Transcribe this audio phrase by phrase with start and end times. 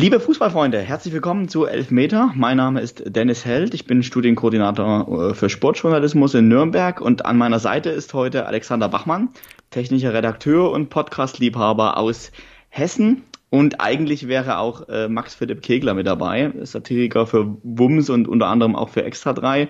[0.00, 2.30] Liebe Fußballfreunde, herzlich willkommen zu Elfmeter.
[2.36, 3.74] Mein Name ist Dennis Held.
[3.74, 8.88] Ich bin Studienkoordinator äh, für Sportjournalismus in Nürnberg und an meiner Seite ist heute Alexander
[8.88, 9.30] Bachmann,
[9.70, 12.30] technischer Redakteur und Podcast-Liebhaber aus
[12.68, 13.24] Hessen.
[13.50, 18.46] Und eigentlich wäre auch äh, Max Philipp Kegler mit dabei, Satiriker für Wums und unter
[18.46, 19.68] anderem auch für Extra 3.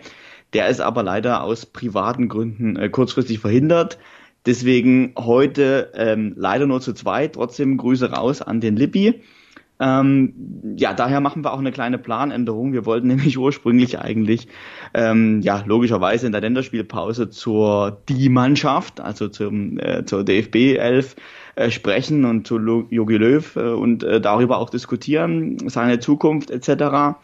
[0.53, 3.99] Der ist aber leider aus privaten Gründen äh, kurzfristig verhindert.
[4.45, 7.33] Deswegen heute ähm, leider nur zu zweit.
[7.33, 9.23] Trotzdem Grüße raus an den Lippi.
[9.81, 12.73] Ähm, ja, daher machen wir auch eine kleine Planänderung.
[12.73, 14.49] Wir wollten nämlich ursprünglich eigentlich,
[14.95, 21.17] ähm, ja, logischerweise in der Länderspielpause zur Die Mannschaft, also zum, äh, zur DFB 11
[21.55, 27.19] äh, sprechen und zu Jogi Löw äh, und äh, darüber auch diskutieren, seine Zukunft etc.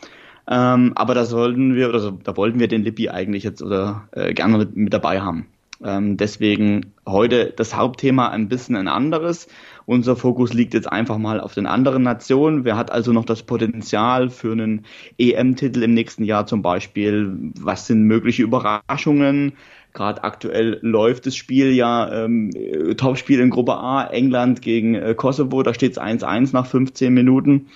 [0.47, 4.35] Ähm, aber da sollten wir, oder da wollten wir den Lippi eigentlich jetzt oder äh,
[4.35, 5.47] gerne mit, mit dabei haben.
[5.83, 9.49] Ähm, deswegen heute das Hauptthema ein bisschen ein anderes.
[9.87, 12.65] Unser Fokus liegt jetzt einfach mal auf den anderen Nationen.
[12.65, 14.87] Wer hat also noch das Potenzial für einen
[15.19, 17.37] EM-Titel im nächsten Jahr zum Beispiel?
[17.61, 19.53] Was sind mögliche Überraschungen?
[19.93, 22.51] Gerade aktuell läuft das Spiel ja, ähm,
[22.97, 27.69] Topspiel in Gruppe A, England gegen äh, Kosovo, da steht es 1-1 nach 15 Minuten.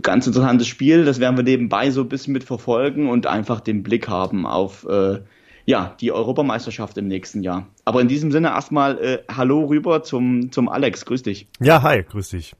[0.00, 3.82] Ganz interessantes Spiel, das werden wir nebenbei so ein bisschen mit verfolgen und einfach den
[3.82, 5.18] Blick haben auf äh,
[5.66, 7.66] ja, die Europameisterschaft im nächsten Jahr.
[7.84, 11.04] Aber in diesem Sinne erstmal äh, Hallo rüber zum, zum Alex.
[11.04, 11.48] Grüß dich.
[11.60, 12.54] Ja, hi, grüß dich.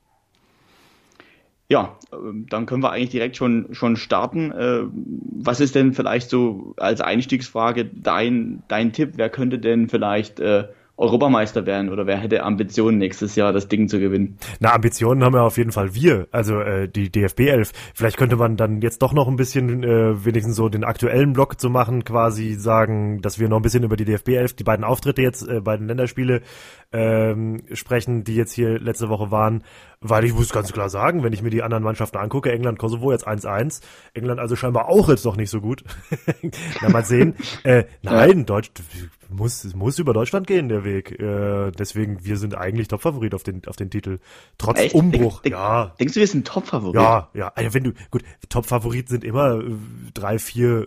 [1.68, 4.50] Ja, ähm, dann können wir eigentlich direkt schon, schon starten.
[4.50, 9.12] Äh, was ist denn vielleicht so als Einstiegsfrage dein, dein Tipp?
[9.16, 13.88] Wer könnte denn vielleicht äh, Europameister werden oder wer hätte Ambitionen nächstes Jahr das Ding
[13.88, 14.38] zu gewinnen?
[14.60, 17.72] Na, Ambitionen haben ja auf jeden Fall wir, also äh, die DFB 11.
[17.94, 21.60] Vielleicht könnte man dann jetzt doch noch ein bisschen äh, wenigstens so den aktuellen Block
[21.60, 24.84] zu machen, quasi sagen, dass wir noch ein bisschen über die DFB 11, die beiden
[24.84, 26.40] Auftritte jetzt, äh, beiden Länderspiele
[26.92, 29.64] ähm, sprechen, die jetzt hier letzte Woche waren,
[30.00, 33.12] weil ich muss ganz klar sagen, wenn ich mir die anderen Mannschaften angucke, England, Kosovo
[33.12, 33.82] jetzt 1-1,
[34.14, 35.84] England also scheinbar auch jetzt noch nicht so gut.
[36.80, 37.34] Na, mal sehen.
[37.64, 38.70] Äh, nein, Deutsch
[39.28, 41.18] muss, muss über Deutschland gehen, der Weg.
[41.18, 44.18] Äh, deswegen, wir sind eigentlich Topfavorit auf den, auf den Titel.
[44.58, 44.94] Trotz Echt?
[44.94, 45.42] Umbruch.
[45.42, 45.94] Denk, ja.
[45.98, 46.94] Denkst du, wir sind Topfavorit?
[46.94, 47.52] Ja, ja.
[47.54, 49.74] Also wenn du, gut, Topfavorit sind immer äh,
[50.14, 50.86] drei, vier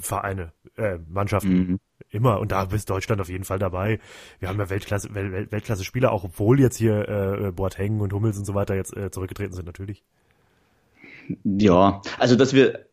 [0.00, 1.52] Vereine, äh, Mannschaften.
[1.52, 1.80] Mhm.
[2.10, 2.40] Immer.
[2.40, 3.98] Und da bist Deutschland auf jeden Fall dabei.
[4.38, 8.36] Wir haben ja Weltklasse, Welt, Weltklasse Spieler, auch obwohl jetzt hier äh, Boateng und Hummels
[8.36, 10.04] und so weiter jetzt äh, zurückgetreten sind, natürlich.
[11.44, 12.86] Ja, also dass wir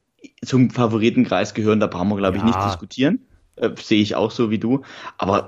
[0.45, 2.47] zum Favoritenkreis gehören, da brauchen wir, glaube ich, ja.
[2.47, 3.19] nicht diskutieren.
[3.59, 4.81] Äh, sehe ich auch so wie du.
[5.17, 5.47] Aber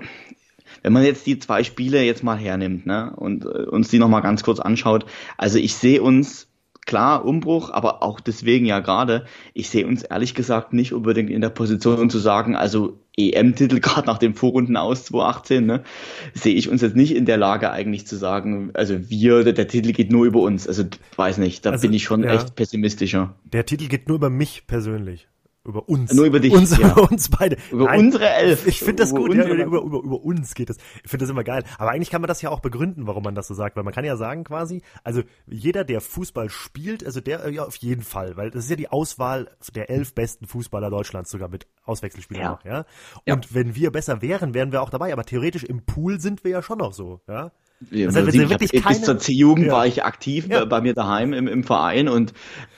[0.83, 4.21] wenn man jetzt die zwei Spiele jetzt mal hernimmt ne, und äh, uns die nochmal
[4.21, 5.05] ganz kurz anschaut,
[5.37, 6.47] also ich sehe uns
[6.85, 11.41] klar, Umbruch, aber auch deswegen ja gerade, ich sehe uns ehrlich gesagt nicht unbedingt in
[11.41, 15.83] der Position zu sagen, also EM-Titel gerade nach dem Vorrunden aus 2018, ne,
[16.33, 19.67] sehe ich uns jetzt nicht in der Lage eigentlich zu sagen, also wir, der, der
[19.67, 20.67] Titel geht nur über uns.
[20.67, 20.83] Also
[21.15, 23.35] weiß nicht, da also, bin ich schon ja, echt pessimistischer.
[23.45, 25.27] Der Titel geht nur über mich persönlich.
[25.63, 26.11] Über uns.
[26.11, 26.51] Nur über dich.
[26.53, 26.91] Uns, ja.
[26.91, 27.57] Über uns beide.
[27.71, 28.65] Über Nein, unsere Elf.
[28.65, 29.33] Ich finde das gut.
[29.35, 30.77] Ja, über, über, über uns geht das.
[31.03, 31.63] Ich finde das immer geil.
[31.77, 33.75] Aber eigentlich kann man das ja auch begründen, warum man das so sagt.
[33.75, 37.75] Weil man kann ja sagen quasi, also jeder, der Fußball spielt, also der ja auf
[37.75, 38.37] jeden Fall.
[38.37, 42.51] Weil das ist ja die Auswahl der elf besten Fußballer Deutschlands sogar mit Auswechselspielern ja.
[42.51, 42.85] noch, ja.
[43.31, 43.51] Und ja.
[43.51, 45.13] wenn wir besser wären, wären wir auch dabei.
[45.13, 47.51] Aber theoretisch im Pool sind wir ja schon noch so, ja.
[47.89, 49.73] Ja, das heißt, wirklich keine, bis zur C-Jugend ja.
[49.73, 50.65] war ich aktiv ja.
[50.65, 52.33] bei mir daheim im, im Verein und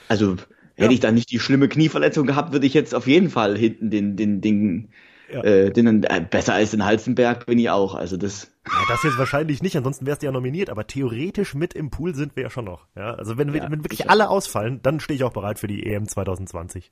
[0.08, 0.36] also
[0.76, 3.90] Hätte ich da nicht die schlimme Knieverletzung gehabt, würde ich jetzt auf jeden Fall hinten
[3.90, 4.88] den, den, den,
[5.32, 5.42] ja.
[5.42, 7.94] äh, den äh, besser als den Halzenberg bin ich auch.
[7.94, 8.50] Also das.
[8.66, 12.14] Ja, das jetzt wahrscheinlich nicht, ansonsten wärst du ja nominiert, aber theoretisch mit im Pool
[12.14, 12.86] sind wir ja schon noch.
[12.96, 15.86] Ja, also wenn, ja, wenn wirklich alle ausfallen, dann stehe ich auch bereit für die
[15.86, 16.90] EM 2020.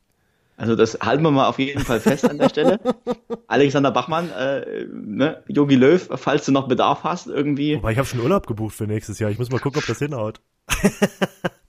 [0.56, 2.78] Also das halten wir mal auf jeden Fall fest an der Stelle.
[3.48, 7.76] Alexander Bachmann, äh, ne, Jogi Löw, falls du noch Bedarf hast irgendwie.
[7.78, 9.30] Wobei ich habe schon Urlaub gebucht für nächstes Jahr.
[9.30, 10.40] Ich muss mal gucken, ob das hinhaut.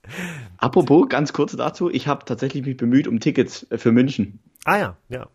[0.57, 4.39] Apropos, ganz kurz dazu, ich habe tatsächlich mich bemüht um Tickets für München.
[4.65, 5.27] Ah ja, ja.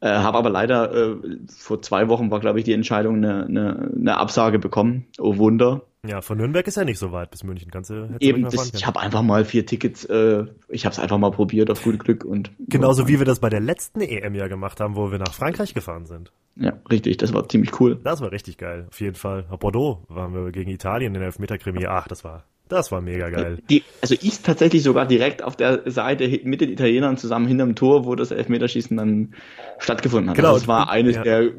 [0.00, 1.16] Äh, habe aber leider äh,
[1.48, 5.06] vor zwei Wochen war, glaube ich, die Entscheidung eine, eine, eine Absage bekommen.
[5.20, 5.82] Oh Wunder.
[6.04, 7.70] Ja, von Nürnberg ist ja nicht so weit bis München.
[7.70, 11.18] Kannst du Eben, das, ich habe einfach mal vier Tickets, äh, ich habe es einfach
[11.18, 14.48] mal probiert auf gut Glück und genauso wie wir das bei der letzten EM ja
[14.48, 16.32] gemacht haben, wo wir nach Frankreich gefahren sind.
[16.56, 18.00] Ja, richtig, das war ziemlich cool.
[18.02, 19.44] Das war richtig geil, auf jeden Fall.
[19.60, 21.86] Bordeaux waren wir gegen Italien in der Elfmeterkrimi.
[21.86, 23.58] Ach, das war das war mega geil.
[23.70, 28.04] Die, also ich tatsächlich sogar direkt auf der Seite mit den Italienern zusammen hinterm Tor,
[28.04, 29.34] wo das Elfmeterschießen dann
[29.78, 30.36] stattgefunden hat.
[30.36, 30.48] Genau.
[30.48, 31.22] Also das war eines ja.
[31.22, 31.50] der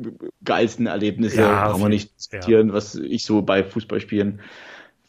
[0.44, 2.74] geilsten Erlebnisse, ja, kann man nicht diskutieren, ja.
[2.74, 4.42] was ich so bei Fußballspielen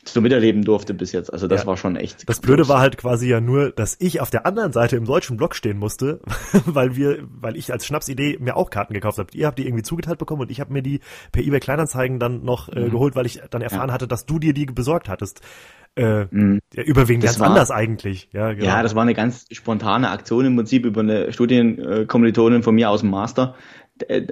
[0.08, 1.32] so miterleben durfte bis jetzt.
[1.32, 1.66] Also das ja.
[1.66, 2.28] war schon echt.
[2.28, 5.36] Das Blöde war halt quasi ja nur, dass ich auf der anderen Seite im deutschen
[5.36, 6.20] Block stehen musste,
[6.66, 9.28] weil wir, weil ich als Schnapsidee mir auch Karten gekauft habe.
[9.32, 11.00] Ihr habt die irgendwie zugeteilt bekommen und ich habe mir die
[11.32, 12.90] per eBay Kleinanzeigen dann noch äh, mhm.
[12.90, 13.94] geholt, weil ich dann erfahren ja.
[13.94, 15.40] hatte, dass du dir die besorgt hattest.
[15.96, 16.60] Äh, mhm.
[16.74, 18.28] ja, überwiegend das ganz war, anders eigentlich.
[18.32, 18.66] Ja, genau.
[18.66, 23.00] ja, das war eine ganz spontane Aktion im Prinzip über eine Studienkommilitonin von mir aus
[23.00, 23.54] dem Master.
[24.08, 24.22] Äh,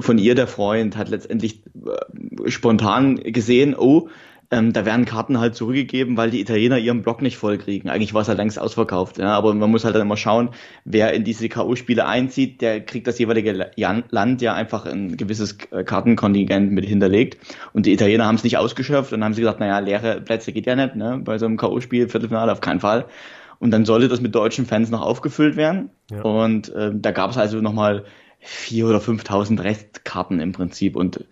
[0.00, 4.08] von ihr, der Freund, hat letztendlich äh, spontan gesehen, oh,
[4.50, 7.88] ähm, da werden Karten halt zurückgegeben, weil die Italiener ihren Block nicht voll kriegen.
[7.88, 9.18] Eigentlich war es halt längst ausverkauft.
[9.18, 10.50] Ja, aber man muss halt dann immer schauen,
[10.84, 15.82] wer in diese K.O.-Spiele einzieht, der kriegt das jeweilige Land ja einfach ein gewisses äh,
[15.82, 17.38] Kartenkontingent mit hinterlegt.
[17.72, 20.66] Und die Italiener haben es nicht ausgeschöpft und haben sie gesagt, naja, leere Plätze geht
[20.66, 21.20] ja nicht, ne?
[21.24, 23.06] Bei so einem K.O.-Spiel, Viertelfinale auf keinen Fall.
[23.58, 25.90] Und dann sollte das mit deutschen Fans noch aufgefüllt werden.
[26.10, 26.22] Ja.
[26.22, 28.04] Und äh, da gab es also nochmal
[28.38, 30.94] vier oder 5.000 Restkarten im Prinzip.
[30.94, 31.24] Und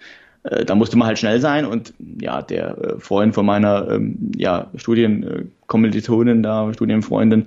[0.45, 4.33] äh, da musste man halt schnell sein und ja, der äh, Freund von meiner ähm,
[4.37, 7.47] ja, Studienkommilitonin da, Studienfreundin,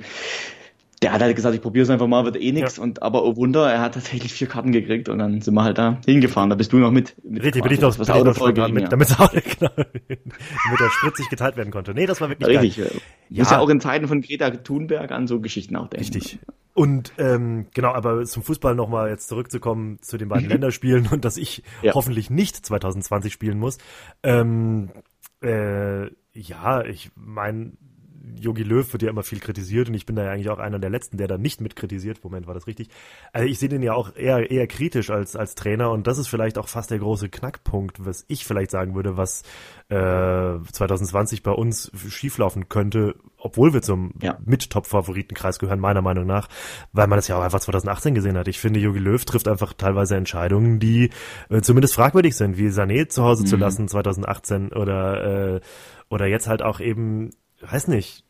[1.04, 2.78] der hat halt gesagt, ich probiere es einfach mal, wird eh nichts.
[2.78, 2.84] Ja.
[2.84, 5.78] Und aber oh Wunder, er hat tatsächlich vier Karten gekriegt und dann sind wir halt
[5.78, 6.50] da hingefahren.
[6.50, 7.16] Da bist du noch mit.
[7.24, 8.88] mit Richtig, bin ich noch, was Auto voll mit, ja.
[8.88, 11.94] damit, auch, genau, damit der Sprit sich geteilt werden konnte.
[11.94, 12.78] Nee, das war wirklich Richtig.
[12.78, 13.02] Geil.
[13.30, 13.44] Ja.
[13.44, 16.04] Muss ja auch in Zeiten von Greta Thunberg an so Geschichten auch denken.
[16.04, 16.40] Richtig.
[16.78, 21.36] Und ähm, genau, aber zum Fußball nochmal jetzt zurückzukommen zu den beiden Länderspielen und dass
[21.36, 21.96] ich ja.
[21.96, 23.80] hoffentlich nicht 2020 spielen muss.
[24.22, 24.92] Ähm,
[25.42, 27.72] äh, ja, ich meine,
[28.36, 30.80] Yogi Löw wird ja immer viel kritisiert und ich bin da ja eigentlich auch einer
[30.80, 32.24] der Letzten, der da nicht mit kritisiert.
[32.24, 32.90] Moment, war das richtig?
[33.34, 36.28] Also ich sehe den ja auch eher, eher kritisch als, als Trainer und das ist
[36.28, 39.44] vielleicht auch fast der große Knackpunkt, was ich vielleicht sagen würde, was
[39.90, 44.38] äh, 2020 bei uns schieflaufen könnte, obwohl wir zum ja.
[44.44, 46.50] Mit-Top-Favoritenkreis gehören, meiner Meinung nach,
[46.92, 48.48] weil man das ja auch einfach 2018 gesehen hat.
[48.48, 51.10] Ich finde, Jogi Löw trifft einfach teilweise Entscheidungen, die
[51.50, 53.48] äh, zumindest fragwürdig sind, wie Sané zu Hause mhm.
[53.48, 55.62] zu lassen 2018 oder äh,
[56.10, 57.32] oder jetzt halt auch eben
[57.62, 58.24] weiß nicht,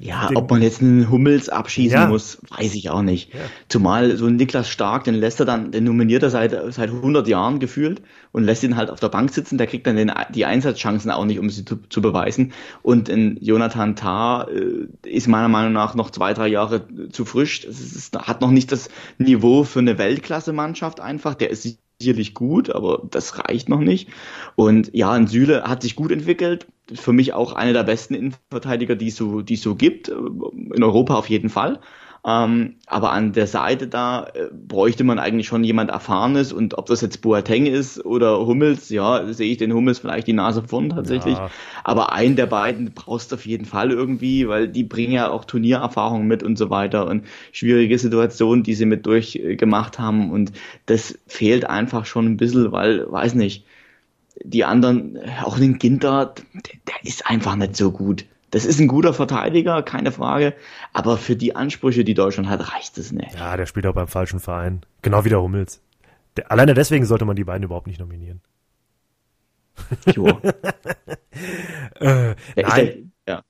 [0.00, 2.06] ja, ob man jetzt einen Hummels abschießen ja.
[2.06, 3.34] muss, weiß ich auch nicht.
[3.34, 3.40] Ja.
[3.68, 7.28] Zumal so ein Niklas Stark, den lässt er dann, den nominiert er seit, seit 100
[7.28, 8.00] Jahren gefühlt
[8.32, 11.26] und lässt ihn halt auf der Bank sitzen, der kriegt dann den, die Einsatzchancen auch
[11.26, 12.54] nicht, um sie zu, zu beweisen.
[12.80, 17.64] Und in Jonathan Tah äh, ist meiner Meinung nach noch zwei, drei Jahre zu frisch.
[17.64, 18.88] Es ist, hat noch nicht das
[19.18, 21.34] Niveau für eine Weltklasse-Mannschaft einfach.
[21.34, 24.08] Der ist sicherlich gut, aber das reicht noch nicht.
[24.56, 26.66] Und ja, ein Süle hat sich gut entwickelt.
[26.92, 30.08] Für mich auch einer der besten Innenverteidiger, die es so, die es so gibt.
[30.08, 31.80] In Europa auf jeden Fall.
[32.24, 36.86] Ähm, aber an der Seite da äh, bräuchte man eigentlich schon jemand Erfahrenes und ob
[36.86, 40.90] das jetzt Boateng ist oder Hummels, ja, sehe ich den Hummels vielleicht die Nase vorn
[40.90, 41.36] tatsächlich.
[41.36, 41.50] Ja.
[41.82, 45.44] Aber einen der beiden brauchst du auf jeden Fall irgendwie, weil die bringen ja auch
[45.44, 50.52] Turniererfahrung mit und so weiter und schwierige Situationen, die sie mit durchgemacht haben und
[50.86, 53.66] das fehlt einfach schon ein bisschen, weil, weiß nicht,
[54.44, 58.26] die anderen, auch den Ginter, der, der ist einfach nicht so gut.
[58.52, 60.54] Das ist ein guter Verteidiger, keine Frage.
[60.92, 63.34] Aber für die Ansprüche, die Deutschland hat, reicht es nicht.
[63.34, 64.82] Ja, der spielt auch beim falschen Verein.
[65.00, 65.80] Genau wie der Hummels.
[66.36, 68.40] Der, alleine deswegen sollte man die beiden überhaupt nicht nominieren.
[70.14, 70.28] Jo.
[70.28, 70.34] äh,
[72.00, 73.12] der, nein.
[73.26, 73.42] Der, ja.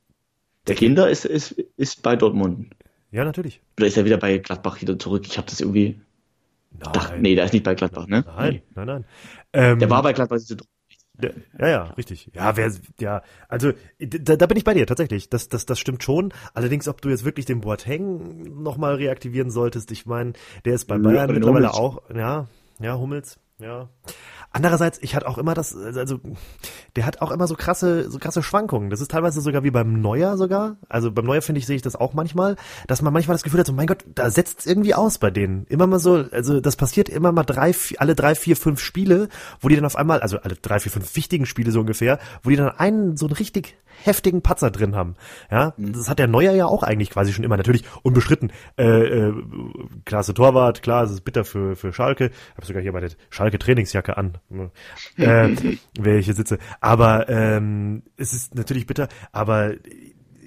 [0.68, 2.70] der Kinder ist, ist, ist bei Dortmund.
[3.10, 3.60] Ja, natürlich.
[3.76, 5.24] Oder ist er wieder bei Gladbach wieder zurück?
[5.26, 6.00] Ich habe das irgendwie.
[6.78, 6.92] Nein.
[6.92, 8.24] Dacht, nee, der ist nicht bei Gladbach, ne?
[8.26, 8.62] Nein, nee.
[8.76, 9.04] nein, nein.
[9.52, 10.56] Ähm, der war bei Gladbach, ist
[11.58, 12.30] ja, ja, richtig.
[12.34, 15.28] Ja, wer, ja, also da, da bin ich bei dir tatsächlich.
[15.28, 16.32] Das, das, das stimmt schon.
[16.54, 20.32] Allerdings, ob du jetzt wirklich den Boateng nochmal reaktivieren solltest, ich meine,
[20.64, 21.74] der ist bei Bayern ja, mittlerweile Hummels.
[21.74, 22.48] auch, ja,
[22.80, 23.88] ja, Hummels, ja.
[24.52, 26.20] Andererseits, ich hatte auch immer das, also
[26.94, 28.90] der hat auch immer so krasse, so krasse Schwankungen.
[28.90, 30.76] Das ist teilweise sogar wie beim Neuer sogar.
[30.88, 32.56] Also beim Neuer finde ich, sehe ich das auch manchmal,
[32.86, 35.30] dass man manchmal das Gefühl hat, so mein Gott, da setzt es irgendwie aus bei
[35.30, 35.64] denen.
[35.68, 39.28] Immer mal so, also das passiert immer mal drei, alle drei, vier, fünf Spiele,
[39.60, 42.50] wo die dann auf einmal, also alle drei, vier, fünf wichtigen Spiele so ungefähr, wo
[42.50, 45.16] die dann einen so einen richtig heftigen Patzer drin haben.
[45.50, 45.92] Ja, mhm.
[45.92, 47.56] das hat der Neuer ja auch eigentlich quasi schon immer.
[47.56, 48.52] Natürlich unbestritten.
[48.78, 49.34] Äh, äh,
[50.04, 52.26] klasse Torwart, klar, es ist bitter für für Schalke.
[52.26, 54.38] Ich habe sogar hier meine Schalke Trainingsjacke an,
[55.16, 55.48] äh,
[55.98, 56.58] wer ich hier sitze.
[56.80, 59.08] Aber ähm, es ist natürlich bitter.
[59.32, 59.72] Aber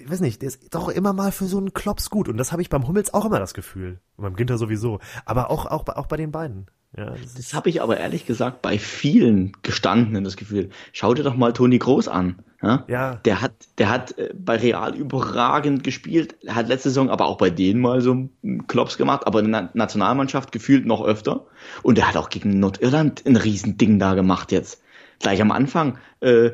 [0.06, 2.28] ich weiß nicht, der ist doch immer mal für so einen Klops gut.
[2.28, 3.98] Und das habe ich beim Hummels auch immer das Gefühl.
[4.16, 5.00] Und beim Ginter sowieso.
[5.24, 6.66] Aber auch, auch, auch bei den beiden.
[6.96, 10.70] Ja, das, das habe ich aber ehrlich gesagt bei vielen gestandenen das Gefühl.
[10.92, 12.36] Schau dir doch mal Toni Groß an.
[12.62, 12.84] Ja?
[12.86, 13.16] ja.
[13.16, 17.50] Der hat, der hat äh, bei Real überragend gespielt, hat letzte Saison aber auch bei
[17.50, 21.46] denen mal so einen Klops gemacht, aber in der Nationalmannschaft gefühlt noch öfter.
[21.82, 24.80] Und er hat auch gegen Nordirland ein Riesending da gemacht jetzt.
[25.20, 26.52] Gleich am Anfang, äh, äh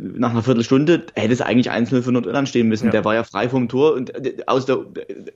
[0.00, 2.86] nach einer Viertelstunde, hätte es eigentlich 1-0 für Nordirland stehen müssen.
[2.86, 2.92] Ja.
[2.92, 4.78] Der war ja frei vom Tor und äh, aus der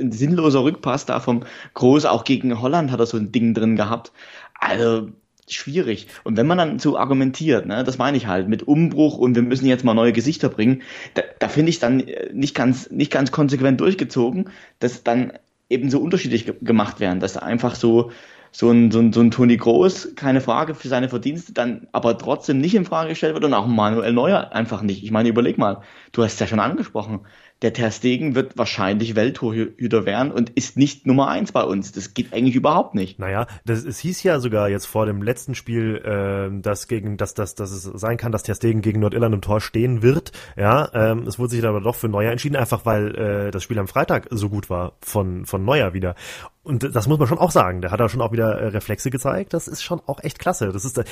[0.00, 3.76] ein sinnloser Rückpass da vom Groß, auch gegen Holland hat er so ein Ding drin
[3.76, 4.12] gehabt.
[4.59, 5.09] Also
[5.49, 6.07] schwierig.
[6.25, 9.42] Und wenn man dann so argumentiert, ne, das meine ich halt, mit Umbruch und wir
[9.42, 10.83] müssen jetzt mal neue Gesichter bringen,
[11.14, 15.33] da, da finde ich dann nicht ganz, nicht ganz konsequent durchgezogen, dass dann
[15.69, 18.12] eben so unterschiedlich gemacht werden, dass einfach so,
[18.52, 22.18] so ein, so ein, so ein Toni Groß, keine Frage für seine Verdienste, dann aber
[22.18, 25.02] trotzdem nicht in Frage gestellt wird und auch Manuel Neuer einfach nicht.
[25.02, 25.82] Ich meine, überleg mal,
[26.12, 27.26] du hast es ja schon angesprochen,
[27.62, 31.92] der Ter Stegen wird wahrscheinlich Welttorhüter werden und ist nicht Nummer eins bei uns.
[31.92, 33.19] Das geht eigentlich überhaupt nicht.
[33.19, 37.35] Naja, das, es hieß ja sogar jetzt vor dem letzten Spiel, äh, dass gegen, dass,
[37.35, 40.33] dass, dass es sein kann, dass Ter Stegen gegen Nordirland im Tor stehen wird.
[40.57, 43.62] Ja, ähm, es wurde sich dann aber doch für Neuer entschieden, einfach weil äh, das
[43.62, 46.16] Spiel am Freitag so gut war von von Neuer wieder.
[46.64, 47.81] Und das muss man schon auch sagen.
[47.81, 49.52] Der hat da schon auch wieder äh, Reflexe gezeigt.
[49.52, 50.71] Das ist schon auch echt klasse.
[50.73, 51.04] Das ist äh,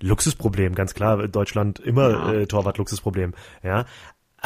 [0.00, 1.28] Luxusproblem, ganz klar.
[1.28, 2.32] Deutschland immer ja.
[2.32, 3.34] äh, Torwart-Luxusproblem.
[3.62, 3.86] Ja,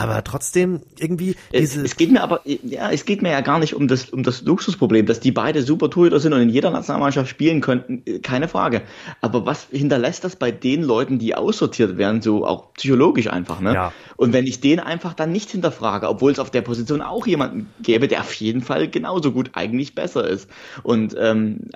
[0.00, 1.80] aber trotzdem irgendwie diese.
[1.80, 4.22] Es, es, geht mir aber, ja, es geht mir ja gar nicht um das, um
[4.22, 8.48] das Luxusproblem, dass die beide super Torhüter sind und in jeder Nationalmannschaft spielen könnten, keine
[8.48, 8.82] Frage.
[9.20, 13.74] Aber was hinterlässt das bei den Leuten, die aussortiert werden, so auch psychologisch einfach, ne?
[13.74, 13.92] Ja.
[14.16, 17.70] Und wenn ich den einfach dann nicht hinterfrage, obwohl es auf der Position auch jemanden
[17.82, 20.48] gäbe, der auf jeden Fall genauso gut eigentlich besser ist.
[20.82, 21.70] Und ähm,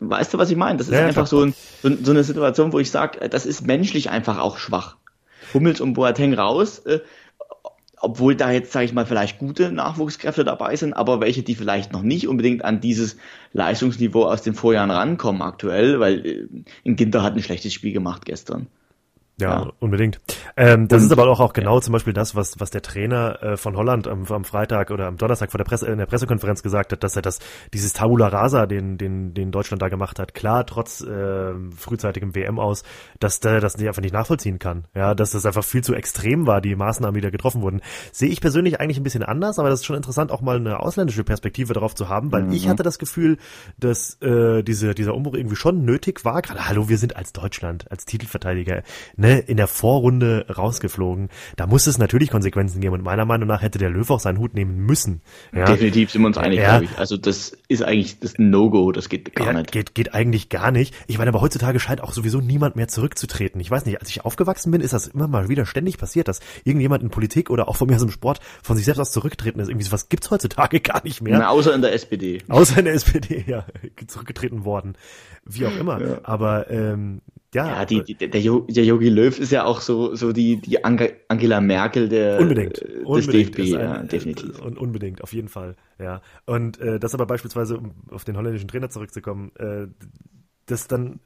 [0.00, 0.78] weißt du, was ich meine?
[0.78, 3.66] Das ist ja, einfach so, ein, so, so, eine Situation, wo ich sage, das ist
[3.66, 4.96] menschlich einfach auch schwach.
[5.54, 7.00] Hummels und Boateng raus, äh,
[8.00, 11.92] obwohl da jetzt, sage ich mal, vielleicht gute Nachwuchskräfte dabei sind, aber welche, die vielleicht
[11.92, 13.16] noch nicht unbedingt an dieses
[13.52, 16.48] Leistungsniveau aus den Vorjahren rankommen aktuell, weil äh,
[16.82, 18.68] in Ginter hat ein schlechtes Spiel gemacht gestern.
[19.40, 20.20] Ja, ja, unbedingt.
[20.56, 21.80] Ähm, das und, ist aber auch, auch genau ja.
[21.80, 25.16] zum Beispiel das, was, was der Trainer äh, von Holland am, am Freitag oder am
[25.16, 27.38] Donnerstag vor der Presse, in der Pressekonferenz gesagt hat, dass er das,
[27.72, 32.58] dieses Tabula Rasa, den, den, den Deutschland da gemacht hat, klar, trotz äh, frühzeitigem WM
[32.58, 32.82] aus,
[33.18, 34.84] dass der das nicht einfach nicht nachvollziehen kann.
[34.94, 37.80] Ja, dass das einfach viel zu extrem war, die Maßnahmen, die da getroffen wurden.
[38.12, 40.80] Sehe ich persönlich eigentlich ein bisschen anders, aber das ist schon interessant, auch mal eine
[40.80, 42.52] ausländische Perspektive darauf zu haben, weil mhm.
[42.52, 43.38] ich hatte das Gefühl,
[43.78, 46.42] dass äh, diese, dieser Umbruch irgendwie schon nötig war.
[46.42, 48.82] Gerade, hallo, wir sind als Deutschland, als Titelverteidiger,
[49.16, 51.28] ne, ne, in der Vorrunde rausgeflogen.
[51.56, 54.38] Da muss es natürlich Konsequenzen geben und meiner Meinung nach hätte der Löw auch seinen
[54.38, 55.22] Hut nehmen müssen.
[55.54, 55.64] Ja.
[55.64, 56.78] Definitiv sind wir uns einig, ja.
[56.78, 56.98] glaube ich.
[56.98, 59.72] Also das ist eigentlich das No-Go, das geht gar ja, nicht.
[59.72, 60.94] Geht, geht eigentlich gar nicht.
[61.06, 63.60] Ich meine, aber heutzutage scheint auch sowieso niemand mehr zurückzutreten.
[63.60, 66.40] Ich weiß nicht, als ich aufgewachsen bin, ist das immer mal wieder ständig passiert, dass
[66.64, 69.60] irgendjemand in Politik oder auch von mir aus im Sport von sich selbst aus zurückgetreten
[69.60, 69.68] ist.
[69.68, 71.38] Irgendwie sowas gibt's heutzutage gar nicht mehr.
[71.38, 72.42] Na, außer in der SPD.
[72.48, 73.64] Außer in der SPD, ja,
[74.06, 74.96] zurückgetreten worden.
[75.44, 76.00] Wie auch immer.
[76.00, 76.18] Ja.
[76.22, 77.22] Aber ähm,
[77.54, 81.60] ja, ja die, die, der, Jogi Löw ist ja auch so, so die, die Angela
[81.60, 84.60] Merkel der, unbedingt, des unbedingt DFB, ein, ja, definitiv.
[84.60, 86.22] Und unbedingt, auf jeden Fall, ja.
[86.46, 89.88] Und äh, das aber beispielsweise, um auf den holländischen Trainer zurückzukommen, äh,
[90.66, 91.18] das dann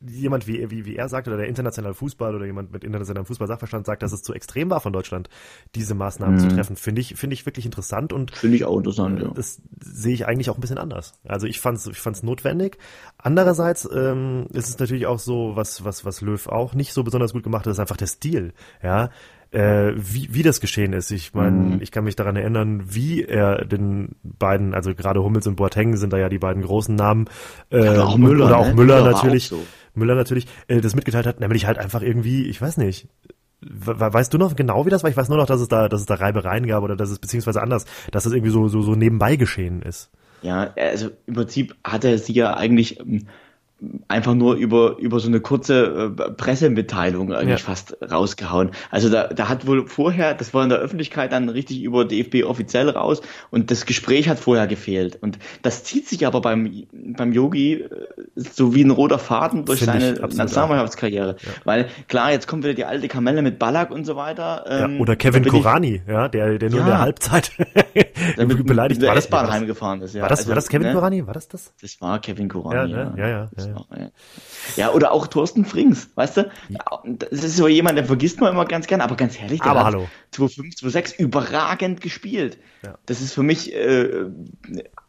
[0.00, 3.86] jemand wie, wie, wie er sagt oder der internationale Fußball oder jemand mit internationalem Fußball-Sachverstand
[3.86, 5.28] sagt, dass es zu extrem war von Deutschland,
[5.74, 6.40] diese Maßnahmen mhm.
[6.40, 9.30] zu treffen, finde ich, finde ich wirklich interessant und finde ich auch interessant, ja.
[9.34, 11.14] Das sehe ich eigentlich auch ein bisschen anders.
[11.26, 12.78] Also ich fand's, ich fand's notwendig.
[13.18, 17.32] Andererseits ähm, ist es natürlich auch so, was, was, was Löw auch nicht so besonders
[17.32, 19.10] gut gemacht hat, ist einfach der Stil, ja
[19.52, 21.10] äh, wie, wie das geschehen ist.
[21.10, 21.78] Ich meine, mhm.
[21.80, 26.12] ich kann mich daran erinnern, wie er den beiden, also gerade Hummels und Boateng sind
[26.12, 27.26] da ja die beiden großen Namen,
[27.70, 28.74] äh, ja, oder auch Müller, oder auch ne?
[28.74, 29.46] Müller, Müller natürlich.
[29.46, 29.62] Auch so.
[29.96, 33.08] Müller natürlich äh, das mitgeteilt hat, nämlich halt einfach irgendwie, ich weiß nicht,
[33.60, 35.10] weißt du noch genau, wie das war?
[35.10, 37.18] Ich weiß nur noch, dass es da, dass es da Reibereien gab oder dass es
[37.18, 40.10] beziehungsweise anders, dass es irgendwie so, so, so nebenbei geschehen ist.
[40.42, 43.26] Ja, also im Prinzip hat er sie ja eigentlich ähm,
[44.08, 47.66] einfach nur über, über so eine kurze äh, Pressemitteilung eigentlich ja.
[47.66, 48.70] fast rausgehauen.
[48.90, 52.44] Also da, da hat wohl vorher, das war in der Öffentlichkeit dann richtig über DFB
[52.44, 55.18] offiziell raus und das Gespräch hat vorher gefehlt.
[55.20, 57.88] Und das zieht sich aber beim, beim Yogi äh,
[58.34, 61.36] so wie ein roter Faden durch Find seine Nationalmannschaftskarriere.
[61.38, 61.50] Ja.
[61.64, 64.64] Weil klar, jetzt kommt wieder die alte Kamelle mit Ballack und so weiter.
[64.68, 67.52] Ähm, ja, oder Kevin Kurani, ja, der, der nur in der Halbzeit
[68.64, 69.14] beleidigt war.
[69.14, 70.22] Das, heimgefahren ist, ja.
[70.22, 70.92] War das, also, war das Kevin ne?
[70.94, 71.26] Kurani?
[71.26, 71.74] War das das?
[71.80, 73.10] Das war Kevin Kurani, ja.
[73.10, 73.14] Ne?
[73.18, 74.10] ja, ja, ja ja.
[74.76, 74.92] ja.
[74.92, 76.50] oder auch Thorsten Frings, weißt du?
[77.04, 79.80] Das ist so jemand, der vergisst man immer ganz gern, aber ganz ehrlich, der aber
[79.80, 80.08] hat hallo.
[80.32, 82.58] 2005, 2006 überragend gespielt.
[82.82, 82.98] Ja.
[83.06, 84.26] Das ist für mich äh,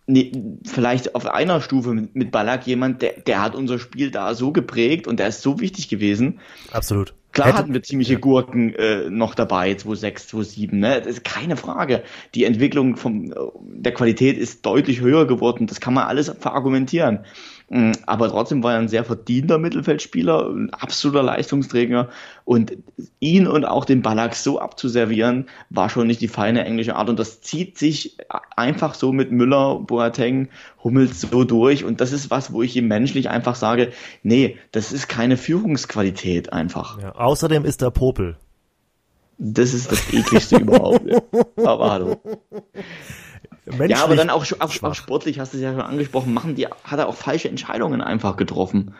[0.07, 0.31] nee,
[0.65, 4.51] vielleicht auf einer Stufe mit, mit Ballack jemand, der, der hat unser Spiel da so
[4.51, 6.39] geprägt und der ist so wichtig gewesen.
[6.71, 7.13] Absolut.
[7.33, 8.19] Klar Hätte, hatten wir ziemliche ja.
[8.19, 10.99] Gurken äh, noch dabei, 2.6, 2.7, ne?
[11.01, 12.03] Das ist keine Frage.
[12.33, 15.67] Die Entwicklung vom, der Qualität ist deutlich höher geworden.
[15.67, 17.25] Das kann man alles verargumentieren.
[17.69, 22.09] Mm, aber trotzdem war er ein sehr verdienter Mittelfeldspieler, ein absoluter Leistungsträger.
[22.45, 22.77] Und
[23.19, 27.09] ihn und auch den Ballack so abzuservieren, war schon nicht die feine englische Art.
[27.09, 28.17] Und das zieht sich
[28.55, 30.49] einfach so mit Müller, Boateng,
[30.83, 31.83] Hummels so durch.
[31.83, 33.91] Und das ist was, wo ich ihm menschlich einfach sage,
[34.23, 37.01] nee, das ist keine Führungsqualität einfach.
[37.01, 38.37] Ja, außerdem ist er Popel.
[39.39, 41.03] Das ist das ekligste überhaupt.
[41.63, 42.21] Aber hallo.
[43.87, 46.67] Ja, aber dann auch, auch, auch, sportlich, hast du es ja schon angesprochen, machen die,
[46.67, 48.95] hat er auch falsche Entscheidungen einfach getroffen.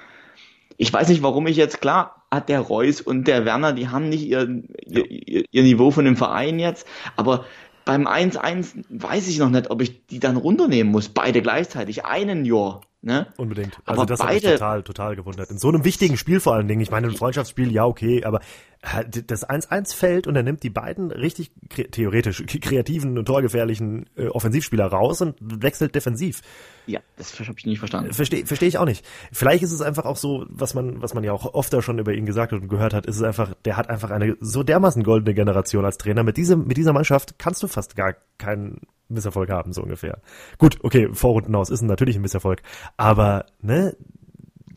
[0.77, 4.09] ich weiß nicht, warum ich jetzt, klar, hat der Reus und der Werner, die haben
[4.09, 7.45] nicht ihr, ihr, ihr Niveau von dem Verein jetzt, aber
[7.85, 12.43] beim 1-1 weiß ich noch nicht, ob ich die dann runternehmen muss, beide gleichzeitig, einen
[12.43, 12.81] Jahr.
[13.01, 13.27] Ne?
[13.37, 13.77] Unbedingt.
[13.85, 15.51] Also aber das beide, hat mich total, total gewundert.
[15.51, 16.81] In so einem wichtigen Spiel vor allen Dingen.
[16.81, 18.41] Ich meine, ein Freundschaftsspiel, ja, okay, aber
[18.81, 24.85] das 1-1 fällt und er nimmt die beiden richtig theoretisch kreativen und torgefährlichen äh, Offensivspieler
[24.85, 26.41] raus und wechselt defensiv.
[26.85, 28.13] Ja, das habe ich nicht verstanden.
[28.13, 29.05] Verstehe versteh ich auch nicht.
[29.31, 32.13] Vielleicht ist es einfach auch so, was man, was man ja auch oft schon über
[32.13, 35.03] ihn gesagt hat und gehört hat, ist es einfach, der hat einfach eine so dermaßen
[35.03, 36.23] goldene Generation als Trainer.
[36.23, 40.21] Mit diesem, mit dieser Mannschaft kannst du fast gar keinen Misserfolg haben, so ungefähr.
[40.57, 42.61] Gut, okay, Vorrunden aus ist natürlich ein Misserfolg,
[42.97, 43.95] aber, ne?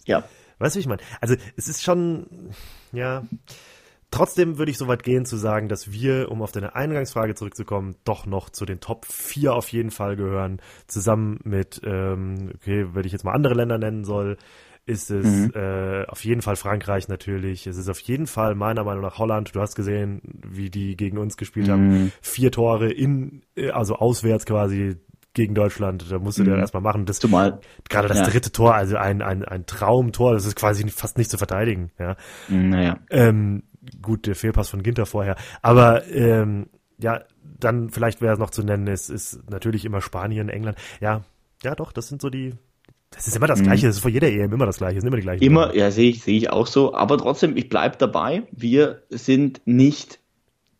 [0.05, 0.25] Ja.
[0.59, 1.03] Weißt du, wie ich meine?
[1.21, 2.27] Also, es ist schon,
[2.93, 3.25] ja,
[4.11, 7.95] Trotzdem würde ich so weit gehen zu sagen, dass wir, um auf deine Eingangsfrage zurückzukommen,
[8.05, 10.61] doch noch zu den Top 4 auf jeden Fall gehören.
[10.89, 14.37] Zusammen mit, ähm, okay, wenn ich jetzt mal andere Länder nennen soll,
[14.90, 15.52] ist es mhm.
[15.54, 17.66] äh, auf jeden Fall Frankreich natürlich.
[17.66, 19.54] Es ist auf jeden Fall meiner Meinung nach Holland.
[19.54, 21.73] Du hast gesehen, wie die gegen uns gespielt mhm.
[21.73, 22.12] haben.
[22.20, 24.97] Vier Tore in, äh, also auswärts quasi
[25.32, 26.11] gegen Deutschland.
[26.11, 26.59] Da musst du mhm.
[26.59, 27.06] erstmal machen.
[27.06, 28.25] Das, Zumal gerade das ja.
[28.25, 31.90] dritte Tor, also ein, ein, ein Traumtor, das ist quasi fast nicht zu verteidigen.
[31.99, 32.16] Ja.
[32.49, 32.99] Naja.
[33.11, 33.62] Ähm,
[34.02, 35.37] gut, der Fehlpass von Ginter vorher.
[35.62, 36.66] Aber ähm,
[36.99, 40.78] ja, dann vielleicht wäre es noch zu nennen, es ist natürlich immer Spanien, England.
[41.00, 41.23] Ja,
[41.62, 42.54] ja doch, das sind so die.
[43.21, 45.09] Das ist immer das Gleiche, das ist vor jeder EM immer das Gleiche, das sind
[45.09, 45.45] immer die gleichen.
[45.45, 46.95] Immer, ja, sehe ich, sehe ich auch so.
[46.95, 50.21] Aber trotzdem, ich bleib dabei, wir sind nicht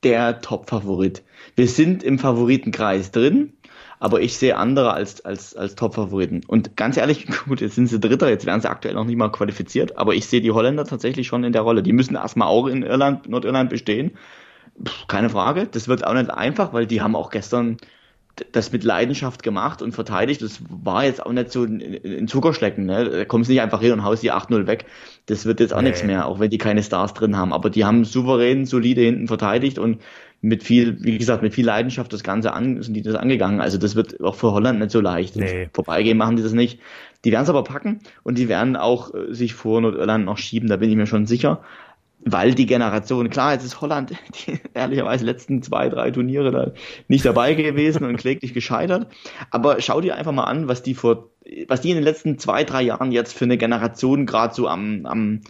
[0.05, 1.23] der Top-Favorit.
[1.55, 3.53] Wir sind im Favoritenkreis drin,
[3.99, 6.41] aber ich sehe andere als, als, als Top-Favoriten.
[6.47, 9.29] Und ganz ehrlich, gut, jetzt sind sie Dritter, jetzt werden sie aktuell noch nicht mal
[9.29, 11.83] qualifiziert, aber ich sehe die Holländer tatsächlich schon in der Rolle.
[11.83, 14.13] Die müssen erstmal auch in Irland, Nordirland bestehen.
[14.83, 15.69] Puh, keine Frage.
[15.71, 17.77] Das wird auch nicht einfach, weil die haben auch gestern
[18.53, 20.43] das mit Leidenschaft gemacht und verteidigt.
[20.43, 22.87] Das war jetzt auch nicht so ein Zuckerschlecken.
[22.87, 23.11] Ne?
[23.11, 24.87] Da kommst nicht einfach hin und haust die 8-0 weg.
[25.27, 25.89] Das wird jetzt auch nee.
[25.89, 27.53] nichts mehr, auch wenn die keine Stars drin haben.
[27.53, 30.01] Aber die haben souverän, solide hinten verteidigt und
[30.43, 33.61] mit viel, wie gesagt, mit viel Leidenschaft das Ganze an, sind die das angegangen.
[33.61, 35.37] Also das wird auch für Holland nicht so leicht.
[35.37, 35.69] Nee.
[35.73, 36.81] Vorbeigehen machen die das nicht.
[37.25, 40.69] Die werden es aber packen und die werden auch äh, sich vor Nordirland noch schieben,
[40.69, 41.61] da bin ich mir schon sicher.
[42.23, 44.11] Weil die Generation, klar, jetzt ist Holland
[44.47, 46.73] die, ehrlicherweise letzten zwei, drei Turniere da
[47.09, 49.07] nicht dabei gewesen und kläglich gescheitert.
[49.51, 51.31] Aber schau dir einfach mal an, was die vor,
[51.69, 55.07] was die in den letzten zwei, drei Jahren jetzt für eine Generation gerade so am,
[55.07, 55.41] am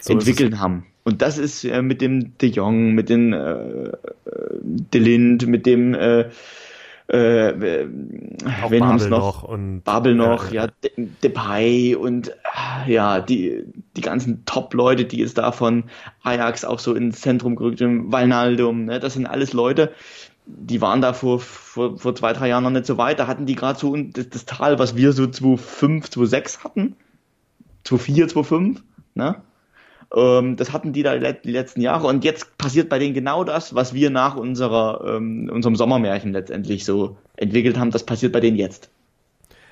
[0.00, 0.86] so entwickeln haben.
[1.04, 3.92] Und das ist äh, mit dem De Jong, mit dem äh,
[4.64, 6.30] De Lind, mit dem äh,
[7.12, 9.42] äh, wen haben es noch?
[9.42, 10.88] Und, Babel noch, ja, ja
[11.22, 12.32] Depay und
[12.86, 13.64] ja, die,
[13.96, 15.84] die ganzen Top-Leute, die jetzt da von
[16.22, 19.92] Ajax auch so ins Zentrum gerückt sind, Valnaldum, ne, das sind alles Leute,
[20.46, 23.44] die waren da vor, vor, vor zwei, drei Jahren noch nicht so weit, da hatten
[23.44, 26.96] die gerade so das, das Tal, was wir so 2,5, 2,6 hatten,
[27.84, 28.78] 2,4, 2,5,
[29.14, 29.42] ne?
[30.14, 33.74] Ähm, das hatten die da die letzten Jahre und jetzt passiert bei denen genau das,
[33.74, 37.90] was wir nach unserer, ähm, unserem Sommermärchen letztendlich so entwickelt haben.
[37.90, 38.90] Das passiert bei denen jetzt.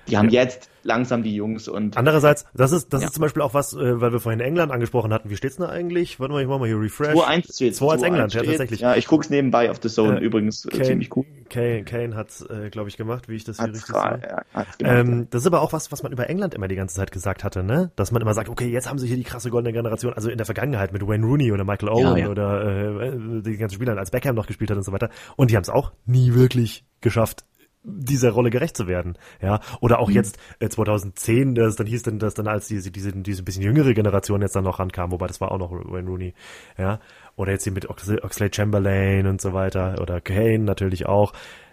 [0.08, 0.42] Die haben ja.
[0.42, 1.96] jetzt langsam die Jungs und.
[1.96, 3.08] Andererseits, das ist, das ja.
[3.08, 5.30] ist zum Beispiel auch was, äh, weil wir vorhin England angesprochen hatten.
[5.30, 6.20] Wie steht's denn da eigentlich?
[6.20, 7.14] Warte mal, ich mach mal hier Refresh.
[7.14, 7.74] 2-1 steht.
[7.74, 8.80] 2-1 England, ja, tatsächlich.
[8.80, 11.24] Ja, ich guck's nebenbei auf The Zone äh, übrigens äh, Kane, ziemlich cool.
[11.48, 14.20] Kane, Kane hat's, äh, glaube ich, gemacht, wie ich das hier hat's richtig sehe.
[14.54, 14.66] Ja,
[15.00, 17.44] ähm, das ist aber auch was, was man über England immer die ganze Zeit gesagt
[17.44, 17.90] hatte, ne?
[17.96, 20.38] Dass man immer sagt, okay, jetzt haben sie hier die krasse goldene Generation, also in
[20.38, 24.10] der Vergangenheit mit Wayne Rooney oder Michael Owen ja, oder äh, die ganzen Spieler, als
[24.10, 25.10] Beckham noch gespielt hat und so weiter.
[25.36, 27.44] Und die haben es auch nie wirklich geschafft,
[27.83, 30.14] dieser Rolle gerecht zu werden, ja, oder auch mhm.
[30.14, 33.95] jetzt äh, 2010, das dann hieß dann, dass dann als diese diese diese bisschen jüngere
[33.95, 36.35] Generation jetzt dann noch rankam, wobei das war auch noch Wayne Rooney,
[36.77, 37.01] ja,
[37.37, 41.33] oder jetzt hier mit Oxley Chamberlain und so weiter oder Kane natürlich auch.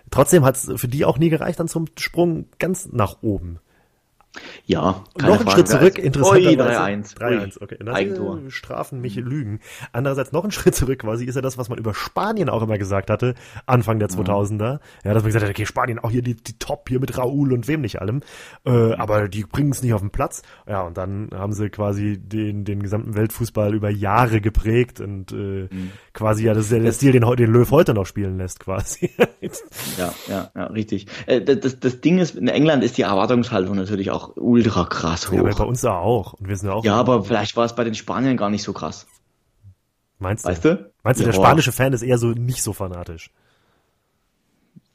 [0.10, 3.60] Trotzdem hat es für die auch nie gereicht dann zum Sprung ganz nach oben,
[4.66, 6.78] ja, keine noch einen Schritt zurück, interessanterweise.
[6.78, 7.18] 3-1.
[7.18, 7.78] 3-1, okay.
[7.80, 8.40] Das Eigentor.
[8.50, 9.60] Strafen mich Lügen.
[9.92, 12.78] Andererseits noch einen Schritt zurück quasi ist ja das, was man über Spanien auch immer
[12.78, 14.80] gesagt hatte, Anfang der 2000er.
[15.04, 17.54] Ja, dass man gesagt hat, okay, Spanien auch hier die, die Top hier mit Raúl
[17.54, 18.22] und wem nicht allem.
[18.66, 20.42] Äh, aber die bringen es nicht auf den Platz.
[20.68, 25.36] Ja, und dann haben sie quasi den, den gesamten Weltfußball über Jahre geprägt und äh,
[25.72, 25.92] mhm.
[26.14, 29.12] quasi ja, das ist ja der Stil, den, den Löw heute noch spielen lässt quasi.
[29.98, 31.08] ja, ja, ja, richtig.
[31.26, 35.34] Äh, das, das Ding ist, in England ist die Erwartungshaltung natürlich auch ultra krass hoch.
[35.34, 36.34] Ja, aber bei uns da auch.
[36.34, 38.74] Und wir sind auch ja, aber vielleicht war es bei den Spaniern gar nicht so
[38.74, 39.08] krass.
[40.20, 40.50] Meinst du?
[40.50, 40.92] Weißt du?
[41.04, 43.30] Meinst du, ja, der spanische Fan ist eher so nicht so fanatisch?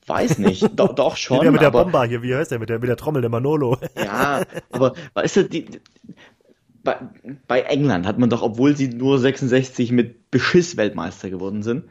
[0.07, 1.41] Weiß nicht, doch, doch schon.
[1.41, 2.59] Der mit der Bomba hier, wie heißt der?
[2.59, 3.79] Mit der, mit der Trommel, der Manolo.
[3.97, 5.67] Ja, aber weißt du, die,
[6.83, 6.97] bei,
[7.47, 11.85] bei England hat man doch, obwohl sie nur 66 mit Beschiss Weltmeister geworden sind,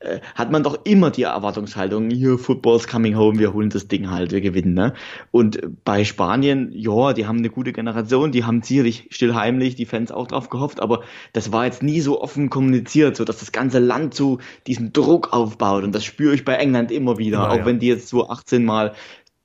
[0.00, 4.10] äh, hat man doch immer die Erwartungshaltung, hier Football's coming home, wir holen das Ding
[4.10, 4.72] halt, wir gewinnen.
[4.72, 4.94] Ne?
[5.30, 10.10] Und bei Spanien, ja, die haben eine gute Generation, die haben sicherlich stillheimlich die Fans
[10.10, 11.02] auch drauf gehofft, aber
[11.34, 15.34] das war jetzt nie so offen kommuniziert, so dass das ganze Land so diesen Druck
[15.34, 17.66] aufbaut und das spüre ich bei England immer wieder, ja, auch ja.
[17.66, 18.94] wenn die jetzt so 18 Mal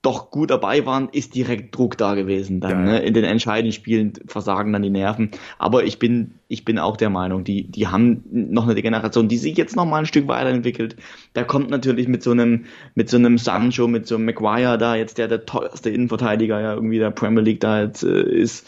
[0.06, 2.60] doch gut dabei waren, ist direkt Druck da gewesen.
[2.60, 2.98] Dann ja, ne?
[3.00, 5.32] in den entscheidenden Spielen versagen dann die Nerven.
[5.58, 9.36] Aber ich bin, ich bin auch der Meinung, die, die haben noch eine Generation, die
[9.36, 10.94] sich jetzt noch mal ein Stück weiterentwickelt.
[11.32, 14.94] Da kommt natürlich mit so einem, mit so einem Sancho, mit so einem Maguire da
[14.94, 18.64] jetzt der der teuerste Innenverteidiger ja irgendwie der Premier League da jetzt äh, ist.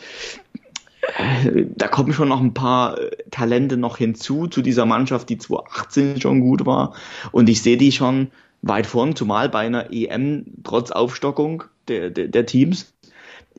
[1.77, 6.20] Da kommen schon noch ein paar äh, Talente noch hinzu zu dieser Mannschaft, die 2018
[6.20, 6.94] schon gut war.
[7.31, 12.28] Und ich sehe die schon weit vorn, zumal bei einer EM trotz Aufstockung der, der,
[12.28, 12.92] der Teams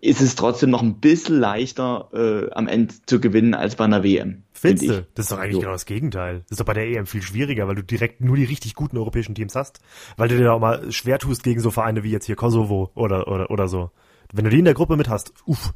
[0.01, 4.03] ist es trotzdem noch ein bisschen leichter äh, am Ende zu gewinnen als bei einer
[4.03, 4.43] WM.
[4.53, 5.07] Findest du?
[5.13, 5.59] Das ist doch eigentlich so.
[5.59, 6.39] genau das Gegenteil.
[6.43, 8.97] Das ist doch bei der EM viel schwieriger, weil du direkt nur die richtig guten
[8.97, 9.79] europäischen Teams hast.
[10.15, 13.27] Weil du dir auch mal schwer tust gegen so Vereine wie jetzt hier Kosovo oder,
[13.27, 13.91] oder, oder so.
[14.31, 15.73] Wenn du die in der Gruppe mit hast, uff.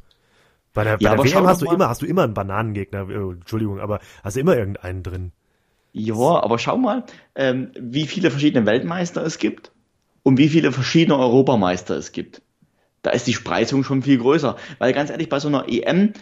[0.72, 3.32] Bei der, bei ja, der WM hast du immer, hast du immer einen Bananengegner, oh,
[3.32, 5.32] Entschuldigung, aber hast du immer irgendeinen drin.
[5.96, 7.04] Ja, aber schau mal,
[7.36, 9.70] ähm, wie viele verschiedene Weltmeister es gibt
[10.24, 12.42] und wie viele verschiedene Europameister es gibt.
[13.02, 14.56] Da ist die Spreizung schon viel größer.
[14.80, 16.12] Weil ganz ehrlich, bei so einer EM,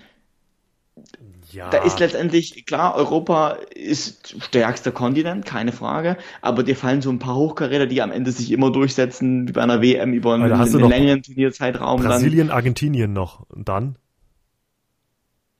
[1.52, 1.70] ja.
[1.70, 7.18] da ist letztendlich, klar, Europa ist stärkster Kontinent, keine Frage, aber dir fallen so ein
[7.18, 10.88] paar Hochkaräter, die am Ende sich immer durchsetzen, wie bei einer WM über einen, einen
[10.90, 12.02] längeren Turnierzeitraum.
[12.02, 12.56] Brasilien, dann.
[12.56, 13.48] Argentinien noch.
[13.48, 13.96] Und dann?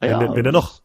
[0.03, 0.82] Ja, wenn, wenn er noch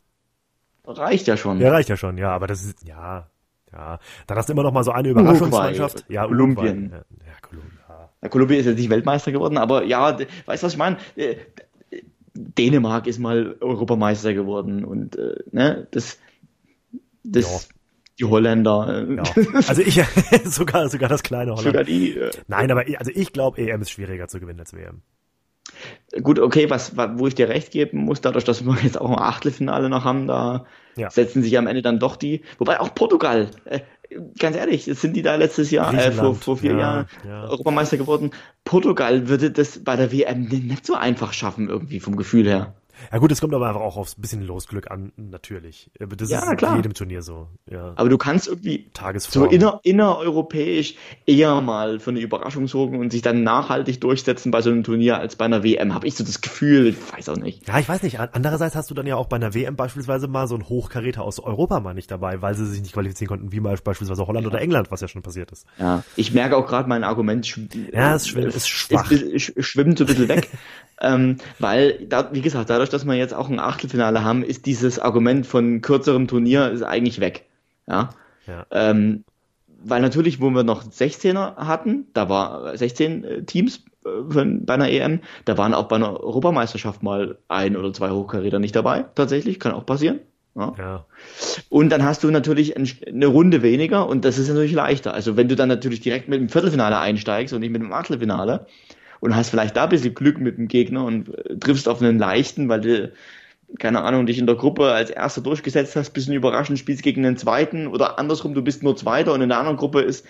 [0.87, 1.59] reicht ja schon.
[1.59, 3.27] Ja, reicht ja schon, ja, aber das ist, ja,
[3.71, 3.99] ja.
[4.25, 6.05] Dann hast du immer noch mal so eine Überraschungsmannschaft.
[6.09, 6.89] Ja, Kolumbien.
[6.91, 7.79] Ja, ja, Kolumbien.
[8.21, 8.29] Ja.
[8.29, 10.97] Kolumbien ist jetzt nicht Weltmeister geworden, aber ja, weißt du, was ich meine?
[11.15, 11.35] Äh,
[12.33, 16.19] Dänemark ist mal Europameister geworden und äh, ne, das,
[17.23, 17.75] das, ja.
[18.19, 19.05] die Holländer.
[19.07, 19.15] Äh.
[19.15, 19.23] Ja.
[19.67, 20.01] Also ich,
[20.45, 21.65] sogar, sogar das kleine Holland.
[21.65, 22.17] Sogar die.
[22.17, 25.01] Äh, Nein, aber ich, also ich glaube, EM ist schwieriger zu gewinnen als WM.
[26.21, 29.19] Gut, okay, was, wo ich dir recht geben muss, dadurch, dass wir jetzt auch ein
[29.19, 31.09] Achtelfinale noch haben, da ja.
[31.09, 33.81] setzen sich am Ende dann doch die, wobei auch Portugal, äh,
[34.39, 37.43] ganz ehrlich, sind die da letztes Jahr, äh, vor, vor vier ja, Jahren ja.
[37.43, 38.31] Europameister geworden.
[38.63, 42.73] Portugal würde das bei der WM nicht so einfach schaffen, irgendwie vom Gefühl her.
[43.11, 45.91] Ja gut, es kommt aber einfach auch aufs bisschen Losglück an, natürlich.
[45.99, 46.71] Das ja, ist klar.
[46.71, 47.47] in jedem Turnier so.
[47.69, 47.93] Ja.
[47.95, 53.21] Aber du kannst irgendwie so inner, innereuropäisch eher mal für eine Überraschung sorgen und sich
[53.21, 56.41] dann nachhaltig durchsetzen bei so einem Turnier als bei einer WM, habe ich so das
[56.41, 57.67] Gefühl, ich weiß auch nicht.
[57.67, 58.19] Ja, ich weiß nicht.
[58.19, 61.39] Andererseits hast du dann ja auch bei einer WM beispielsweise mal so einen Hochkaräter aus
[61.39, 64.51] Europa mal nicht dabei, weil sie sich nicht qualifizieren konnten, wie mal beispielsweise Holland ja.
[64.51, 65.65] oder England, was ja schon passiert ist.
[65.79, 67.47] Ja, ich merke auch gerade mein Argument
[67.93, 69.11] ja, es, schw ist schwach.
[69.11, 70.49] Ist, schwimmt so ein bisschen weg.
[71.01, 74.99] ähm, weil, da, wie gesagt, dadurch, dass wir jetzt auch ein Achtelfinale haben, ist dieses
[74.99, 77.45] Argument von kürzerem Turnier ist eigentlich weg.
[77.87, 78.09] Ja.
[78.47, 78.65] ja.
[78.71, 79.23] Ähm,
[79.83, 84.89] weil natürlich, wo wir noch 16er hatten, da war 16 äh, Teams äh, bei einer
[84.89, 89.59] EM, da waren auch bei einer Europameisterschaft mal ein oder zwei Hochkaräter nicht dabei, tatsächlich,
[89.59, 90.19] kann auch passieren.
[90.55, 90.73] Ja.
[90.77, 91.05] ja.
[91.69, 95.13] Und dann hast du natürlich eine Runde weniger und das ist natürlich leichter.
[95.13, 98.65] Also wenn du dann natürlich direkt mit dem Viertelfinale einsteigst und nicht mit dem Achtelfinale,
[99.19, 102.19] und hast vielleicht da ein bisschen Glück mit dem Gegner und äh, triffst auf einen
[102.19, 103.11] leichten, weil du,
[103.79, 107.37] keine Ahnung, dich in der Gruppe als Erster durchgesetzt hast, bisschen überraschend spielst gegen den
[107.37, 110.25] Zweiten oder andersrum, du bist nur Zweiter und in der anderen Gruppe ist,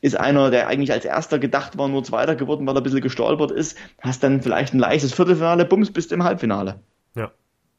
[0.00, 3.00] ist einer, der eigentlich als Erster gedacht war, nur Zweiter geworden, weil er ein bisschen
[3.00, 6.80] gestolpert ist, hast dann vielleicht ein leichtes Viertelfinale, bums, bist im Halbfinale.
[7.14, 7.30] Ja.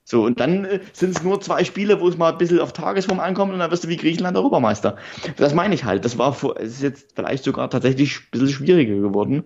[0.05, 2.73] So, und dann äh, sind es nur zwei Spiele, wo es mal ein bisschen auf
[2.73, 4.97] Tagesform ankommt und dann wirst du wie Griechenland Europameister.
[5.37, 6.03] Das meine ich halt.
[6.03, 9.45] Das war vor, es ist jetzt vielleicht sogar tatsächlich ein bisschen schwieriger geworden.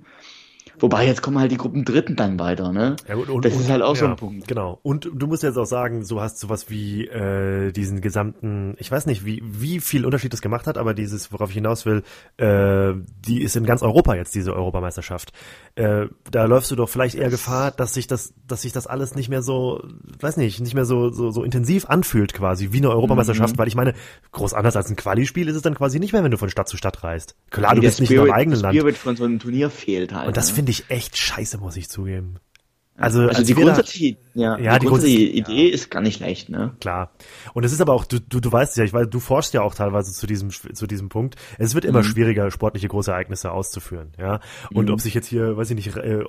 [0.79, 2.95] Wobei jetzt kommen halt die Gruppen Dritten dann weiter, ne?
[3.07, 4.47] Ja, und, und, das ist halt auch ja, so ein Punkt.
[4.47, 4.79] Genau.
[4.83, 9.05] Und du musst jetzt auch sagen, so hast sowas wie äh, diesen gesamten, ich weiß
[9.05, 12.03] nicht, wie wie viel Unterschied das gemacht hat, aber dieses, worauf ich hinaus will,
[12.37, 12.93] äh,
[13.25, 15.31] die ist in ganz Europa jetzt diese Europameisterschaft.
[15.75, 19.15] Äh, da läufst du doch vielleicht eher Gefahr, dass sich das, dass sich das alles
[19.15, 19.83] nicht mehr so,
[20.19, 23.59] weiß nicht, nicht mehr so so, so intensiv anfühlt quasi wie eine Europameisterschaft, mhm.
[23.59, 23.93] weil ich meine,
[24.31, 26.67] groß anders als ein Quali-Spiel ist es dann quasi nicht mehr, wenn du von Stadt
[26.67, 27.35] zu Stadt reist.
[27.49, 28.75] Klar, nee, du bist Spirit, nicht in deinem eigenen Land.
[28.75, 30.27] Spirit von so einem Turnier fehlt halt.
[30.27, 30.55] Und das ne?
[30.55, 32.39] finde ich echt scheiße, muss ich zugeben.
[32.99, 35.73] Also, also die grundsätzliche, ja, ja, die, die grundsätzliche Idee ja.
[35.73, 36.75] ist gar nicht schlecht, ne?
[36.81, 37.11] Klar.
[37.53, 39.61] Und es ist aber auch, du, du, du weißt ja, ich weiß, du forschst ja
[39.61, 41.35] auch teilweise zu diesem, zu diesem Punkt.
[41.59, 42.05] Es wird immer mhm.
[42.05, 44.39] schwieriger, sportliche große Ereignisse auszuführen, ja.
[44.73, 44.93] Und mhm.
[44.93, 46.23] ob sich jetzt hier, weiß ich nicht, äh,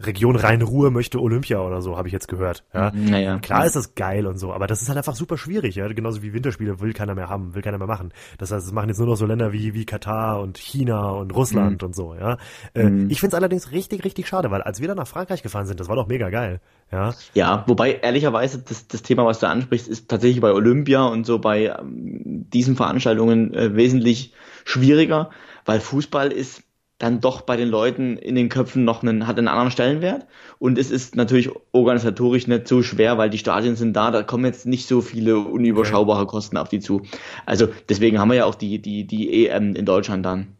[0.00, 2.64] Region Rhein-Ruhr möchte Olympia oder so, habe ich jetzt gehört.
[2.74, 2.92] Ja?
[2.94, 3.38] Naja.
[3.38, 5.86] Klar ist das geil und so, aber das ist halt einfach super schwierig, ja.
[5.88, 8.12] Genauso wie Winterspiele will keiner mehr haben, will keiner mehr machen.
[8.38, 11.34] Das heißt, es machen jetzt nur noch so Länder wie, wie Katar und China und
[11.34, 11.86] Russland mhm.
[11.86, 12.38] und so, ja.
[12.74, 13.10] Äh, mhm.
[13.10, 15.88] Ich find's allerdings richtig, richtig schade, weil als wir dann nach Frankreich gefahren sind, das
[15.88, 16.60] war doch mega geil.
[16.90, 21.24] Ja, ja wobei ehrlicherweise das, das Thema, was du ansprichst, ist tatsächlich bei Olympia und
[21.24, 25.30] so bei ähm, diesen Veranstaltungen äh, wesentlich schwieriger,
[25.64, 26.62] weil Fußball ist
[27.02, 30.26] dann doch bei den Leuten in den Köpfen noch einen, hat einen anderen Stellenwert.
[30.60, 34.44] Und es ist natürlich organisatorisch nicht so schwer, weil die Stadien sind da, da kommen
[34.44, 37.02] jetzt nicht so viele unüberschaubare Kosten auf die zu.
[37.44, 40.56] Also deswegen haben wir ja auch die, die, die EM in Deutschland dann.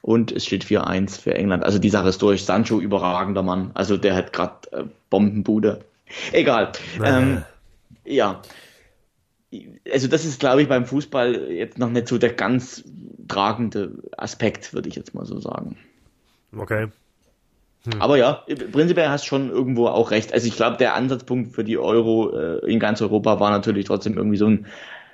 [0.00, 1.62] Und es steht 4-1 für England.
[1.62, 2.44] Also die Sache ist durch.
[2.44, 3.70] Sancho überragender Mann.
[3.74, 5.84] Also der hat gerade äh, Bombenbude.
[6.32, 6.72] Egal.
[7.04, 7.42] Ähm,
[8.06, 8.40] ja
[9.92, 12.84] also das ist, glaube ich, beim Fußball jetzt noch nicht so der ganz
[13.28, 15.76] tragende Aspekt, würde ich jetzt mal so sagen.
[16.56, 16.88] Okay.
[17.84, 18.00] Hm.
[18.00, 20.32] Aber ja, prinzipiell hast du schon irgendwo auch recht.
[20.32, 24.16] Also ich glaube, der Ansatzpunkt für die Euro äh, in ganz Europa war natürlich trotzdem
[24.16, 24.66] irgendwie so ein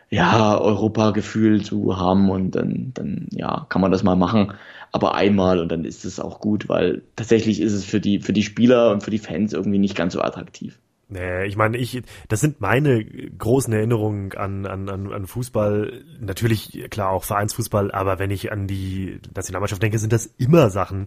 [0.09, 4.53] ja, Europa-Gefühl zu haben und dann, dann ja, kann man das mal machen.
[4.93, 8.33] Aber einmal und dann ist es auch gut, weil tatsächlich ist es für die, für
[8.33, 10.79] die Spieler und für die Fans irgendwie nicht ganz so attraktiv.
[11.09, 16.05] Nee, ich meine, ich, das sind meine großen Erinnerungen an, an, an, an Fußball.
[16.19, 21.07] Natürlich, klar, auch Vereinsfußball, aber wenn ich an die Nationalmannschaft denke, sind das immer Sachen,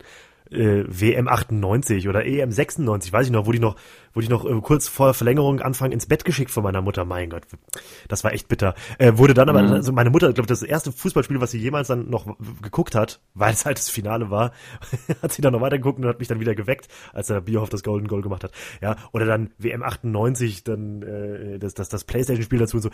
[0.51, 3.75] äh, WM 98 oder EM 96, weiß ich noch, wo die noch,
[4.13, 7.05] wo die noch äh, kurz vor Verlängerung anfangen ins Bett geschickt von meiner Mutter.
[7.05, 7.43] Mein Gott,
[8.07, 8.75] das war echt bitter.
[8.97, 9.73] Äh, wurde dann aber, mhm.
[9.73, 13.53] also meine Mutter, glaube das erste Fußballspiel, was sie jemals dann noch geguckt hat, weil
[13.53, 14.51] es halt das Finale war,
[15.21, 17.83] hat sie dann noch weitergeguckt und hat mich dann wieder geweckt, als der Bierhoff das
[17.83, 18.51] Golden Goal gemacht hat.
[18.81, 22.89] Ja, oder dann WM 98, dann äh, das, das, das Playstation-Spiel dazu und so.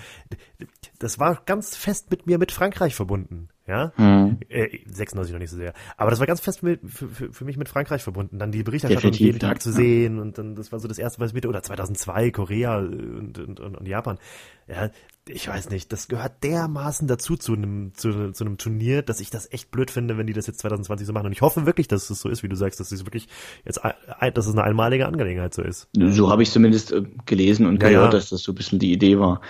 [1.00, 3.50] Das war ganz fest mit mir mit Frankreich verbunden.
[3.68, 4.38] Ja, mhm.
[4.50, 5.74] äh, 96 noch nicht so sehr.
[5.98, 8.38] Aber das war ganz fest mit, für, für, für mich mit Frankreich verbunden.
[8.38, 11.20] Dann die Berichterstattung Definitiv, jeden Tag zu sehen und dann das war so das erste,
[11.20, 14.20] was mit oder 2002 Korea und, und, und, und Japan.
[14.68, 14.92] Ja,
[15.28, 19.32] ich weiß nicht, das gehört dermaßen dazu zu einem zu, zu einem Turnier, dass ich
[19.32, 21.26] das echt blöd finde, wenn die das jetzt 2020 so machen.
[21.26, 23.28] Und ich hoffe wirklich, dass es so ist, wie du sagst, dass es wirklich
[23.66, 25.88] jetzt, dass es eine einmalige Angelegenheit so ist.
[25.96, 28.20] So habe ich zumindest äh, gelesen und ja, gehört, ja.
[28.20, 29.42] dass das so ein bisschen die Idee war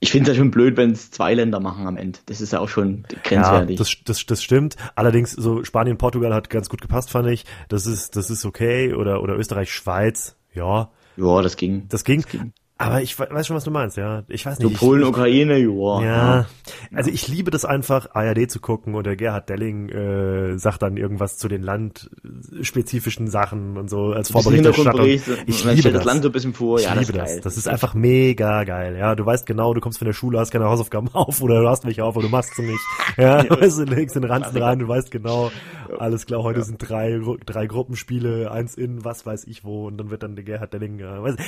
[0.00, 2.18] ich finde es ja schon blöd, wenn es zwei Länder machen am Ende.
[2.26, 3.78] Das ist ja auch schon grenzwertig.
[3.78, 4.76] Ja, das, das, das stimmt.
[4.94, 7.44] Allerdings, so Spanien, Portugal hat ganz gut gepasst, fand ich.
[7.68, 8.94] Das ist, das ist okay.
[8.94, 10.90] Oder, oder Österreich, Schweiz, ja.
[11.16, 11.86] Ja, das ging.
[11.88, 12.22] Das ging.
[12.22, 12.52] Das ging.
[12.84, 14.24] Aber ich weiß schon, was du meinst, ja.
[14.28, 14.78] Ich weiß nicht.
[14.78, 16.04] So Polen, Ukraine, joa.
[16.04, 16.46] Ja.
[16.94, 20.96] Also ich liebe das einfach, ARD zu gucken und der Gerhard Delling äh, sagt dann
[20.96, 25.06] irgendwas zu den landspezifischen Sachen und so als Vorberichterstattung.
[25.06, 25.92] Ich liebe das.
[25.92, 26.78] das Land so ein bisschen vor.
[26.78, 27.34] Ich ja, liebe das.
[27.36, 28.96] Das, das ist einfach mega geil.
[28.98, 31.68] Ja, du weißt genau, du kommst von der Schule, hast keine Hausaufgaben auf oder du
[31.68, 32.84] hast welche auf oder du machst sie nicht.
[33.16, 35.50] Ja, weißt du, legst den Ranzen rein, du weißt genau,
[35.98, 36.64] alles klar, heute ja.
[36.64, 40.44] sind drei, drei Gruppenspiele, eins in was weiß ich wo und dann wird dann der
[40.44, 41.04] Gerhard Delling, äh,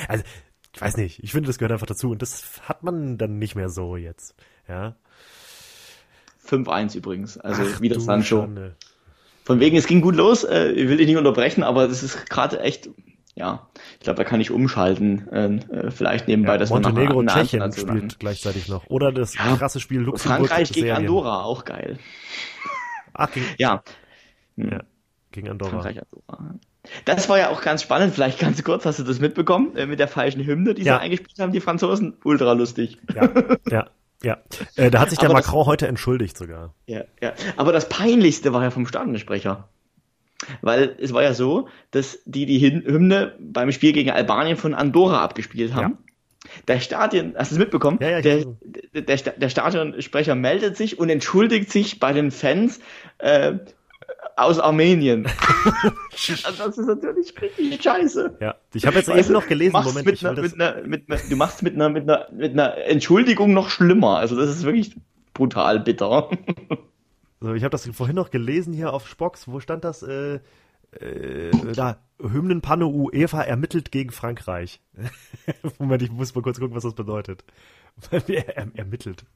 [0.08, 0.24] also
[0.76, 3.54] ich weiß nicht, ich finde, das gehört einfach dazu und das hat man dann nicht
[3.54, 4.34] mehr so jetzt,
[4.68, 4.94] ja.
[6.46, 8.42] 5-1 übrigens, also Ach, wieder Sancho.
[8.42, 8.76] Schande.
[9.44, 12.28] Von wegen, es ging gut los, äh, ich will dich nicht unterbrechen, aber das ist
[12.28, 12.90] gerade echt,
[13.34, 17.30] ja, ich glaube, da kann ich umschalten, äh, äh vielleicht nebenbei, ja, dass Montenegro und
[17.30, 18.86] Tschechien spielt gleichzeitig noch.
[18.88, 20.48] Oder das ja, krasse Spiel Luxemburg.
[20.48, 21.06] Frankreich gegen Serien.
[21.06, 21.98] Andorra, auch geil.
[23.14, 23.82] Ach, gegen, ja.
[24.56, 24.82] ja.
[25.32, 25.70] Gegen Andorra.
[25.70, 26.54] Frankreich, Andorra.
[27.04, 29.98] Das war ja auch ganz spannend, vielleicht ganz kurz, hast du das mitbekommen, äh, mit
[29.98, 30.96] der falschen Hymne, die ja.
[30.96, 32.14] sie eingespielt haben, die Franzosen?
[32.24, 32.98] Ultra lustig.
[33.14, 33.30] Ja,
[33.70, 33.86] ja.
[34.22, 34.38] Ja,
[34.76, 36.74] äh, da hat sich der Aber Macron das, heute entschuldigt sogar.
[36.86, 37.34] Ja, ja.
[37.58, 39.68] Aber das Peinlichste war ja vom Stadionsprecher.
[40.62, 45.22] Weil es war ja so, dass die die Hymne beim Spiel gegen Albanien von Andorra
[45.22, 45.92] abgespielt haben.
[45.92, 45.98] Ja.
[46.68, 47.98] Der Stadion, hast du es mitbekommen?
[48.00, 48.44] Ja, ja, der,
[48.94, 52.80] der, der, der Stadionsprecher meldet sich und entschuldigt sich bei den Fans,
[53.18, 53.54] äh,
[54.36, 55.26] aus Armenien.
[56.44, 58.36] also das ist natürlich richtig scheiße.
[58.40, 61.36] Ja, ich habe jetzt eben noch gelesen, Moment, mit einer, mit einer, mit einer, du
[61.36, 64.18] machst mit einer, mit einer, mit einer Entschuldigung noch schlimmer.
[64.18, 64.94] Also das ist wirklich
[65.34, 66.30] brutal bitter.
[67.38, 69.46] So, ich habe das vorhin noch gelesen hier auf Spox.
[69.46, 70.02] Wo stand das?
[70.02, 70.40] Äh,
[70.92, 74.80] äh, da, Hymnenpanne UEFA ermittelt gegen Frankreich.
[75.78, 77.44] Moment, ich muss mal kurz gucken, was das bedeutet.
[78.10, 79.26] er, ermittelt.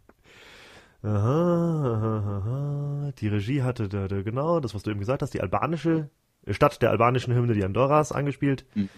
[1.03, 3.13] Aha, aha, aha.
[3.19, 6.11] Die Regie hatte da, da, genau das, was du eben gesagt hast, die albanische,
[6.47, 8.67] äh, Stadt der albanischen Hymne, die Andorras, angespielt.
[8.75, 8.89] Mhm.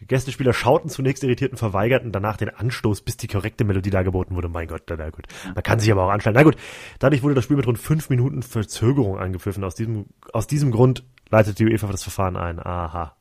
[0.00, 4.36] Die Gästespieler schauten zunächst irritiert und verweigerten danach den Anstoß, bis die korrekte Melodie dargeboten
[4.36, 4.48] wurde.
[4.48, 5.24] Mein Gott, na, na gut.
[5.54, 6.36] Man kann sich aber auch anstellen.
[6.36, 6.56] Na gut,
[6.98, 9.64] dadurch wurde das Spiel mit rund fünf Minuten Verzögerung angepfiffen.
[9.64, 12.58] Aus diesem, aus diesem Grund leitete die UEFA das Verfahren ein.
[12.58, 13.16] Aha.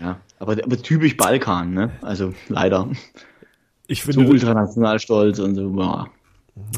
[0.00, 1.92] Ja, aber, aber typisch Balkan, ne?
[2.02, 2.88] Also leider.
[3.86, 4.24] Ich finde.
[4.24, 6.08] So ultranational stolz und so, ja.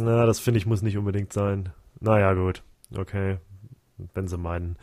[0.01, 1.71] Na, das finde ich muss nicht unbedingt sein.
[2.01, 2.63] Naja, gut.
[2.97, 3.39] Okay.
[4.15, 4.77] wenn sie meinen.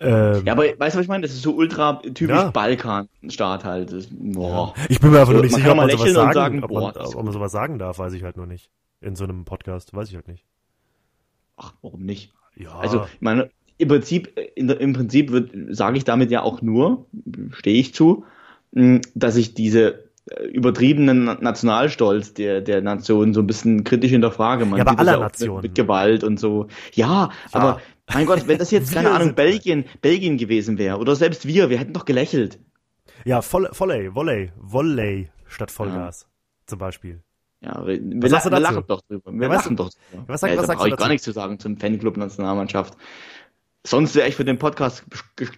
[0.00, 1.22] Ähm, ja, aber weißt du, was ich meine?
[1.22, 2.50] Das ist so ultra typisch ja.
[2.50, 3.92] Balkan-Staat halt.
[3.92, 4.74] Das, boah.
[4.76, 4.84] Ja.
[4.88, 6.92] Ich bin mir einfach so, nur nicht sicher, ob man sowas sagen, sagen ob, man,
[6.92, 8.70] boah, ob man sowas sagen darf, weiß ich halt nur nicht.
[9.00, 10.44] In so einem Podcast, weiß ich halt nicht.
[11.56, 12.32] Ach, warum nicht?
[12.56, 12.76] Ja.
[12.78, 17.06] Also, ich meine, im Prinzip, in, im Prinzip sage ich damit ja auch nur,
[17.52, 18.24] stehe ich zu,
[19.14, 20.03] dass ich diese
[20.52, 24.64] übertriebenen Nationalstolz der, der Nation so ein bisschen kritisch hinterfrage.
[24.64, 25.56] Man ja, aber aller Nationen.
[25.56, 26.68] Mit, mit, Gewalt und so.
[26.92, 27.80] Ja, ja, aber
[28.12, 31.78] mein Gott, wenn das jetzt, keine Ahnung, Belgien, Belgien gewesen wäre oder selbst wir, wir
[31.78, 32.58] hätten doch gelächelt.
[33.24, 36.28] Ja, Volley, Volley, Volley, Volley statt Vollgas ja.
[36.66, 37.22] zum Beispiel.
[37.60, 39.32] Ja, wir, wir, la wir lachen doch drüber.
[39.32, 40.24] Wir ja, lachen doch drüber.
[40.26, 42.96] Was, sag, ja, was da brauche ich gar nichts zu sagen zum Fanclub Nationalmannschaft.
[43.86, 45.04] Sonst wäre ich für den Podcast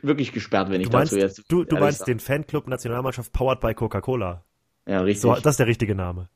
[0.02, 1.44] wirklich gesperrt, wenn ich meinst, dazu jetzt.
[1.48, 2.06] Du, du meinst sag.
[2.06, 4.44] den Fanclub Nationalmannschaft powered by Coca-Cola.
[4.86, 5.22] Ja, richtig.
[5.22, 6.28] So, das ist der richtige Name.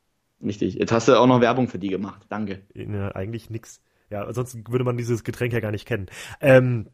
[0.43, 0.75] Richtig.
[0.75, 2.23] Jetzt hast du auch noch Werbung für die gemacht.
[2.29, 2.63] Danke.
[2.75, 3.81] Ja, eigentlich nix.
[4.11, 6.07] Ja, ansonsten würde man dieses Getränk ja gar nicht kennen.
[6.41, 6.89] Ähm,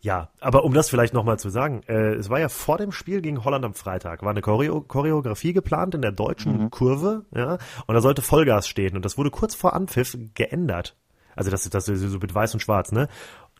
[0.00, 3.22] ja, aber um das vielleicht nochmal zu sagen, äh, es war ja vor dem Spiel
[3.22, 6.70] gegen Holland am Freitag, war eine Choreo Choreografie geplant in der deutschen mhm.
[6.70, 10.96] Kurve, ja, und da sollte Vollgas stehen und das wurde kurz vor Anpfiff geändert.
[11.34, 13.08] Also das, das ist so mit weiß und schwarz, ne?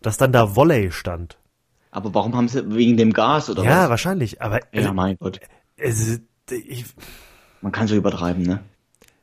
[0.03, 1.39] Dass dann da Volley stand.
[1.91, 3.77] Aber warum haben sie wegen dem Gas oder ja, was?
[3.77, 5.41] Ja, wahrscheinlich, aber Ja, also, mein Gott.
[5.77, 6.85] Es, ich,
[7.61, 8.63] Man kann so übertreiben, ne?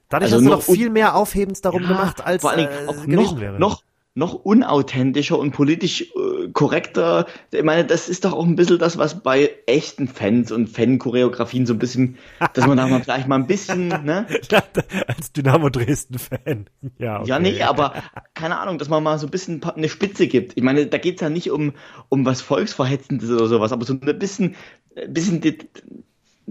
[0.10, 2.86] Dadurch also hast du noch viel mehr Aufhebens darum ja, gemacht, als vor allen Dingen
[2.86, 3.60] äh, auch noch, wäre.
[3.60, 3.84] noch
[4.15, 7.27] noch unauthentischer und politisch äh, korrekter.
[7.51, 11.65] Ich meine, das ist doch auch ein bisschen das, was bei echten Fans und Fan-Choreografien
[11.65, 12.17] so ein bisschen,
[12.53, 14.27] dass man da mal vielleicht mal ein bisschen, ne?
[15.08, 16.65] Als Dynamo Dresden-Fan.
[16.97, 17.29] Ja, okay.
[17.29, 17.93] ja, nee, aber
[18.34, 20.58] keine Ahnung, dass man mal so ein bisschen eine Spitze gibt.
[20.58, 21.73] Ich meine, da geht's ja nicht um,
[22.10, 24.55] um was Volksverhetzendes oder sowas, aber so ein bisschen,
[24.97, 25.39] ein bisschen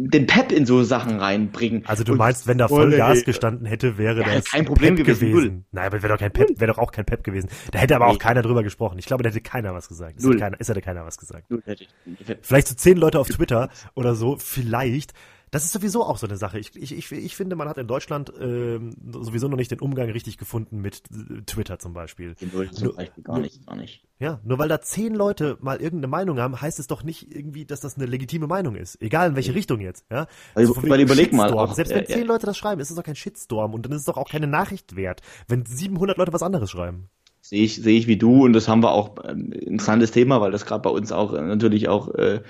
[0.06, 1.82] den Pep in so Sachen reinbringen.
[1.86, 5.06] Also du meinst, wenn da voll Gas gestanden hätte, wäre ja, das kein Problem Pep
[5.06, 5.32] gewesen.
[5.32, 5.64] gewesen.
[5.72, 7.48] Nein, aber wäre doch kein Pep, wäre doch auch kein Pep gewesen.
[7.72, 8.12] Da hätte aber nee.
[8.12, 8.98] auch keiner drüber gesprochen.
[8.98, 10.18] Ich glaube, da hätte keiner was gesagt.
[10.18, 11.50] Es hätte keiner, es hätte keiner was gesagt.
[11.50, 12.36] Null hätte ich.
[12.42, 15.12] Vielleicht so zehn Leute auf Twitter oder so, vielleicht.
[15.50, 16.58] Das ist sowieso auch so eine Sache.
[16.58, 20.10] Ich, ich, ich, ich finde, man hat in Deutschland ähm, sowieso noch nicht den Umgang
[20.10, 22.34] richtig gefunden mit äh, Twitter zum Beispiel.
[22.34, 24.04] Den nur, zum Beispiel gar nicht, gar nicht.
[24.18, 27.64] Ja, nur weil da zehn Leute mal irgendeine Meinung haben, heißt es doch nicht irgendwie,
[27.64, 29.00] dass das eine legitime Meinung ist.
[29.00, 30.04] Egal in welche Richtung jetzt.
[30.10, 30.26] Ja?
[30.54, 31.52] Also, so weil überleg mal.
[31.52, 32.24] Auch, Selbst wenn zehn ja.
[32.26, 34.46] Leute das schreiben, ist es doch kein Shitstorm und dann ist es doch auch keine
[34.46, 37.08] Nachricht wert, wenn 700 Leute was anderes schreiben
[37.40, 40.40] sehe ich, sehe ich wie du und das haben wir auch ein ähm, interessantes Thema,
[40.40, 42.42] weil das gerade bei uns auch äh, natürlich auch äh,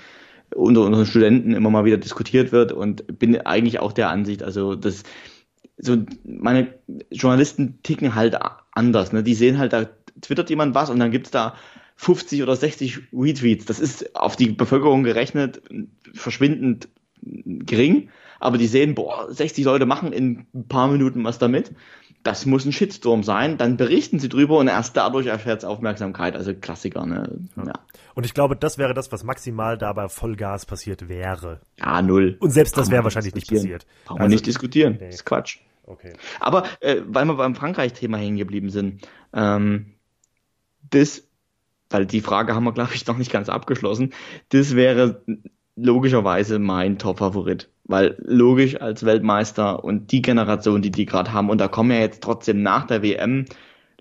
[0.55, 4.75] unter unseren Studenten immer mal wieder diskutiert wird und bin eigentlich auch der Ansicht, also
[4.75, 5.03] das
[5.77, 6.73] so meine
[7.09, 8.37] Journalisten ticken halt
[8.71, 9.23] anders, ne?
[9.23, 9.87] Die sehen halt, da
[10.21, 11.55] twittert jemand was und dann gibt's da
[11.95, 13.65] 50 oder 60 Retweets.
[13.65, 15.61] Das ist auf die Bevölkerung gerechnet
[16.13, 16.89] verschwindend
[17.21, 18.09] gering,
[18.39, 21.71] aber die sehen, boah, 60 Leute machen in ein paar Minuten was damit
[22.23, 26.35] das muss ein Shitstorm sein, dann berichten sie drüber und erst dadurch erfährt es Aufmerksamkeit,
[26.35, 27.39] also Klassiker, ne?
[27.55, 27.73] Ja.
[28.13, 31.61] Und ich glaube, das wäre das, was maximal da bei Vollgas passiert wäre.
[31.77, 32.35] Ja, null.
[32.39, 33.85] Und selbst das wäre wahrscheinlich nicht passiert.
[34.05, 34.97] Brauchen also, wir nicht diskutieren.
[34.99, 35.05] Nee.
[35.05, 35.59] Das ist Quatsch.
[35.85, 36.13] Okay.
[36.39, 39.93] Aber äh, weil wir beim Frankreich-Thema hängen geblieben sind, ähm,
[40.89, 41.23] das,
[41.89, 44.13] weil die Frage haben wir, glaube ich, noch nicht ganz abgeschlossen,
[44.49, 45.23] das wäre
[45.81, 47.69] logischerweise mein Top-Favorit.
[47.85, 51.97] Weil logisch als Weltmeister und die Generation, die die gerade haben, und da kommen ja
[51.97, 53.45] jetzt trotzdem nach der WM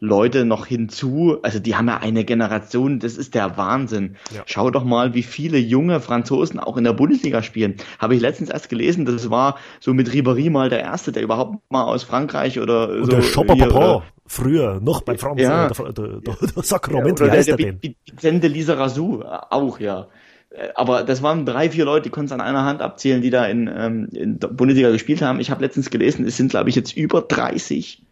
[0.00, 4.16] Leute noch hinzu, also die haben ja eine Generation, das ist der Wahnsinn.
[4.34, 4.42] Ja.
[4.46, 7.74] Schau doch mal, wie viele junge Franzosen auch in der Bundesliga spielen.
[7.98, 11.58] Habe ich letztens erst gelesen, das war so mit Ribéry mal der Erste, der überhaupt
[11.70, 13.10] mal aus Frankreich oder und so.
[13.10, 15.68] Der Chopper Papa, früher, noch bei Franz, ja.
[15.68, 19.80] der, der, der, der Sakrament, ja, oder heißt der, der, der Vicente Lisa Razou, auch,
[19.80, 20.06] ja.
[20.50, 23.30] Äh, aber das waren drei, vier Leute, die konnten es an einer Hand abzählen, die
[23.30, 25.40] da in, ähm, in der Bundesliga gespielt haben.
[25.40, 28.02] Ich habe letztens gelesen, es sind, glaube ich, jetzt über 30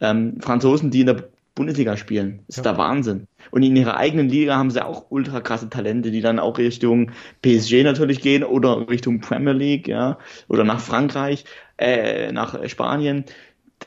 [0.00, 2.40] ähm, Franzosen, die in der Bundesliga spielen.
[2.46, 2.72] Das ist ja.
[2.72, 3.26] der Wahnsinn.
[3.50, 7.12] Und in ihrer eigenen Liga haben sie auch ultra krasse Talente, die dann auch Richtung
[7.42, 11.44] PSG natürlich gehen oder Richtung Premier League, ja, oder nach Frankreich,
[11.78, 13.24] äh, nach Spanien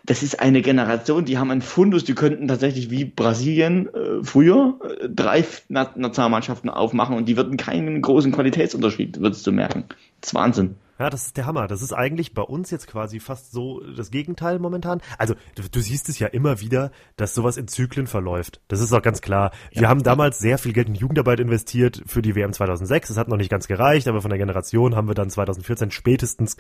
[0.05, 4.79] das ist eine Generation, die haben einen Fundus, die könnten tatsächlich wie Brasilien äh, früher
[4.83, 9.85] äh, drei Na Nationalmannschaften aufmachen und die würden keinen großen Qualitätsunterschied, würdest du merken.
[10.21, 10.75] Das ist Wahnsinn.
[10.99, 11.67] Ja, das ist der Hammer.
[11.67, 15.01] Das ist eigentlich bei uns jetzt quasi fast so das Gegenteil momentan.
[15.17, 18.59] Also du, du siehst es ja immer wieder, dass sowas in Zyklen verläuft.
[18.67, 19.51] Das ist auch ganz klar.
[19.71, 19.87] Wir ja.
[19.87, 23.07] haben damals sehr viel Geld in Jugendarbeit investiert für die WM 2006.
[23.07, 26.57] Das hat noch nicht ganz gereicht, aber von der Generation haben wir dann 2014 spätestens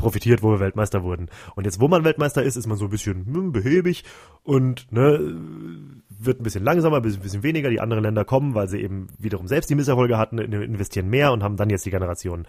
[0.00, 1.28] profitiert, wo wir Weltmeister wurden.
[1.54, 4.04] Und jetzt, wo man Weltmeister ist, ist man so ein bisschen hm, behäbig
[4.42, 5.20] und ne,
[6.08, 7.70] wird ein bisschen langsamer, ein bisschen, weniger.
[7.70, 11.42] Die anderen Länder kommen, weil sie eben wiederum selbst die Misserfolge hatten, investieren mehr und
[11.42, 12.46] haben dann jetzt die Generation.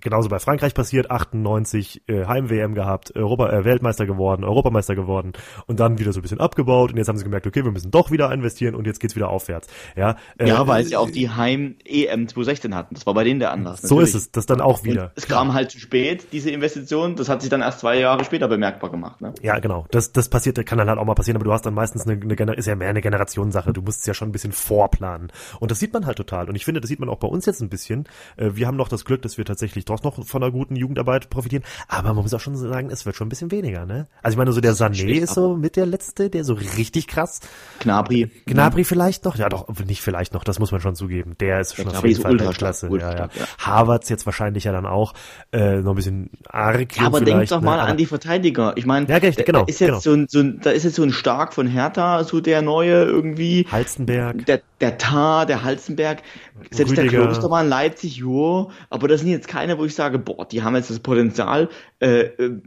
[0.00, 5.32] Genauso bei Frankreich passiert, 98 äh, Heim-WM gehabt, Europa, äh, Weltmeister geworden, Europameister geworden
[5.66, 7.90] und dann wieder so ein bisschen abgebaut und jetzt haben sie gemerkt, okay, wir müssen
[7.90, 9.68] doch wieder investieren und jetzt geht's wieder aufwärts.
[9.96, 12.94] Ja, äh, ja weil sie auch die Heim-EM 2016 hatten.
[12.94, 13.80] Das war bei denen der Anlass.
[13.80, 14.14] So natürlich.
[14.14, 15.04] ist es, das dann auch wieder.
[15.04, 16.93] Und es kam halt zu spät, diese Investition.
[17.16, 19.20] Das hat sich dann erst zwei Jahre später bemerkbar gemacht.
[19.20, 19.34] Ne?
[19.42, 19.86] Ja, genau.
[19.90, 22.20] Das, das passiert, kann dann halt auch mal passieren, aber du hast dann meistens eine,
[22.20, 23.72] eine ist ja mehr eine Generationssache.
[23.72, 25.32] Du musst es ja schon ein bisschen vorplanen.
[25.60, 26.48] Und das sieht man halt total.
[26.48, 28.08] Und ich finde, das sieht man auch bei uns jetzt ein bisschen.
[28.36, 31.30] Äh, wir haben noch das Glück, dass wir tatsächlich doch noch von einer guten Jugendarbeit
[31.30, 31.64] profitieren.
[31.88, 34.06] Aber man muss auch schon sagen, es wird schon ein bisschen weniger, ne?
[34.22, 37.40] Also ich meine, so der Sané ist so mit der letzte, der so richtig krass.
[37.80, 38.30] Gnabry.
[38.46, 38.84] Gnabry ja.
[38.84, 39.36] vielleicht noch?
[39.36, 41.36] Ja, doch, nicht vielleicht noch, das muss man schon zugeben.
[41.40, 42.88] Der ist schon auf jeden Fall ultra klasse.
[42.88, 43.28] Ultra ja, ja.
[43.34, 43.46] ja.
[43.58, 45.14] Harvards jetzt wahrscheinlich ja dann auch
[45.52, 46.83] äh, noch ein bisschen arg.
[46.92, 47.82] Ja, aber denk doch mal ne?
[47.82, 48.72] an die Verteidiger.
[48.76, 49.98] Ich meine, ja, genau, da ist jetzt genau.
[49.98, 53.04] so ein, so ein, da ist jetzt so ein Stark von Hertha, so der neue
[53.04, 53.66] irgendwie.
[53.70, 54.46] Halstenberg.
[54.46, 56.22] Der, der Tar, der Halstenberg.
[56.70, 57.10] Selbst Rüdiger.
[57.10, 58.70] der Klostermann, Leipzig, jo.
[58.90, 61.68] Aber das sind jetzt keine, wo ich sage, boah, die haben jetzt das Potenzial,
[62.00, 62.60] äh, äh,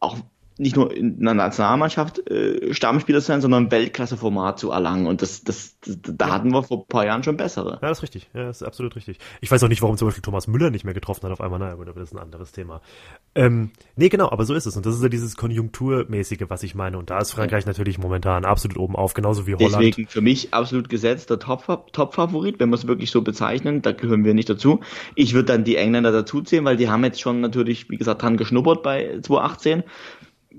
[0.00, 0.16] auch
[0.58, 5.06] nicht nur in einer Nationalmannschaft äh, Stammspieler zu sein, sondern Weltklasse-Format zu erlangen.
[5.06, 6.34] Und das, das, das da ja.
[6.34, 7.78] hatten wir vor ein paar Jahren schon bessere.
[7.80, 8.28] Ja, das ist richtig.
[8.34, 9.18] Ja, das ist absolut richtig.
[9.40, 11.60] Ich weiß auch nicht, warum zum Beispiel Thomas Müller nicht mehr getroffen hat auf einmal.
[11.60, 12.80] Naja, gut, aber das ist ein anderes Thema.
[13.36, 14.76] Ähm, nee, genau, aber so ist es.
[14.76, 16.98] Und das ist ja dieses Konjunkturmäßige, was ich meine.
[16.98, 17.68] Und da ist Frankreich ja.
[17.68, 19.84] natürlich momentan absolut oben auf, genauso wie Holland.
[19.84, 23.80] Deswegen für mich absolut gesetzter Top-Favorit, wenn wir es wirklich so bezeichnen.
[23.82, 24.80] Da gehören wir nicht dazu.
[25.14, 28.36] Ich würde dann die Engländer dazuzählen, weil die haben jetzt schon natürlich, wie gesagt, dran
[28.36, 29.84] geschnuppert bei 2018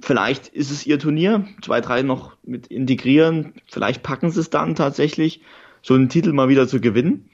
[0.01, 4.75] vielleicht ist es ihr Turnier, zwei, drei noch mit integrieren, vielleicht packen sie es dann
[4.75, 5.41] tatsächlich,
[5.81, 7.29] so einen Titel mal wieder zu gewinnen.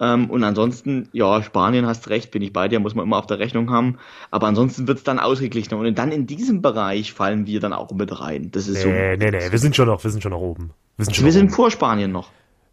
[0.00, 3.26] Ähm, und ansonsten, ja, Spanien hast recht, bin ich bei dir, muss man immer auf
[3.26, 3.98] der Rechnung haben.
[4.30, 5.78] Aber ansonsten wird es dann ausgeglichener.
[5.78, 8.50] Und dann in diesem Bereich fallen wir dann auch mit rein.
[8.50, 8.88] Das ist nee, so.
[8.88, 10.72] Nee, nee, wir sind schon noch, wir sind schon noch oben.
[10.96, 12.30] Wir sind, schon wir sind vor Spanien noch.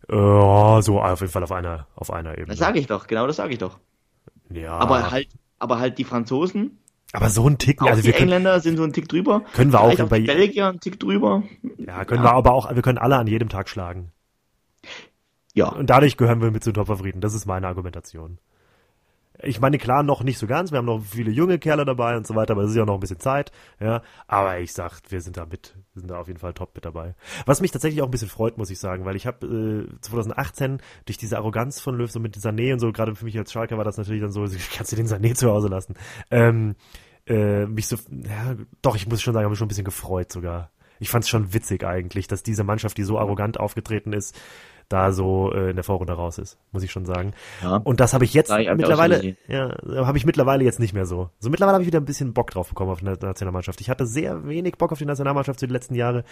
[0.10, 2.48] Ja, so auf jeden Fall auf einer, auf einer Ebene.
[2.48, 3.80] Das sage ich doch, genau das sage ich doch.
[4.50, 4.74] Ja.
[4.74, 5.30] Aber halt,
[5.60, 6.80] aber halt die Franzosen,
[7.14, 9.44] aber so ein Tick, also die wir können, Engländer sind so ein Tick drüber.
[9.54, 11.44] Können wir auch, auch bei die Belgier ein Tick drüber.
[11.78, 12.32] Ja, können ja.
[12.32, 14.12] wir aber auch, wir können alle an jedem Tag schlagen.
[15.54, 15.70] Ja.
[15.70, 17.22] Und dadurch gehören wir mit zu Top-Favoriten.
[17.22, 18.40] Das ist meine Argumentation.
[19.42, 20.72] Ich meine, klar, noch nicht so ganz.
[20.72, 22.94] Wir haben noch viele junge Kerle dabei und so weiter, aber es ist ja noch
[22.94, 23.52] ein bisschen Zeit.
[23.80, 26.76] Ja, aber ich sag, wir sind da mit, wir sind da auf jeden Fall top
[26.76, 27.16] mit dabei.
[27.46, 30.82] Was mich tatsächlich auch ein bisschen freut, muss ich sagen, weil ich habe äh, 2018
[31.06, 33.78] durch diese Arroganz von Löw so mit Sané und so, gerade für mich als Schalker
[33.78, 34.42] war das natürlich dann so,
[34.76, 35.96] kannst du den Sané zu Hause lassen.
[36.30, 36.76] Ähm,
[37.26, 40.32] äh, mich so, ja, doch, ich muss schon sagen, habe mich schon ein bisschen gefreut
[40.32, 40.70] sogar.
[41.00, 44.40] Ich fand es schon witzig eigentlich, dass diese Mannschaft, die so arrogant aufgetreten ist,
[44.90, 47.34] da so äh, in der Vorrunde raus ist, muss ich schon sagen.
[47.62, 47.78] Ja.
[47.78, 49.76] Und das habe ich jetzt ja, mittlerweile, ja,
[50.06, 51.30] habe ich mittlerweile jetzt nicht mehr so.
[51.40, 53.82] So mittlerweile habe ich wieder ein bisschen Bock drauf bekommen auf die Nationalmannschaft.
[53.82, 56.24] Ich hatte sehr wenig Bock auf die Nationalmannschaft zu den letzten Jahren,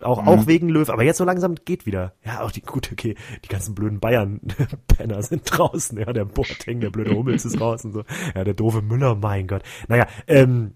[0.00, 0.28] auch mhm.
[0.28, 2.12] auch wegen Löw, aber jetzt so langsam geht wieder.
[2.24, 4.40] Ja, auch die gut, okay, die ganzen blöden Bayern
[4.88, 8.04] Penner sind draußen, ja, der Boateng, der blöde Hummels ist raus und so.
[8.34, 9.62] Ja, der doofe Müller, mein Gott.
[9.88, 10.74] Naja, ähm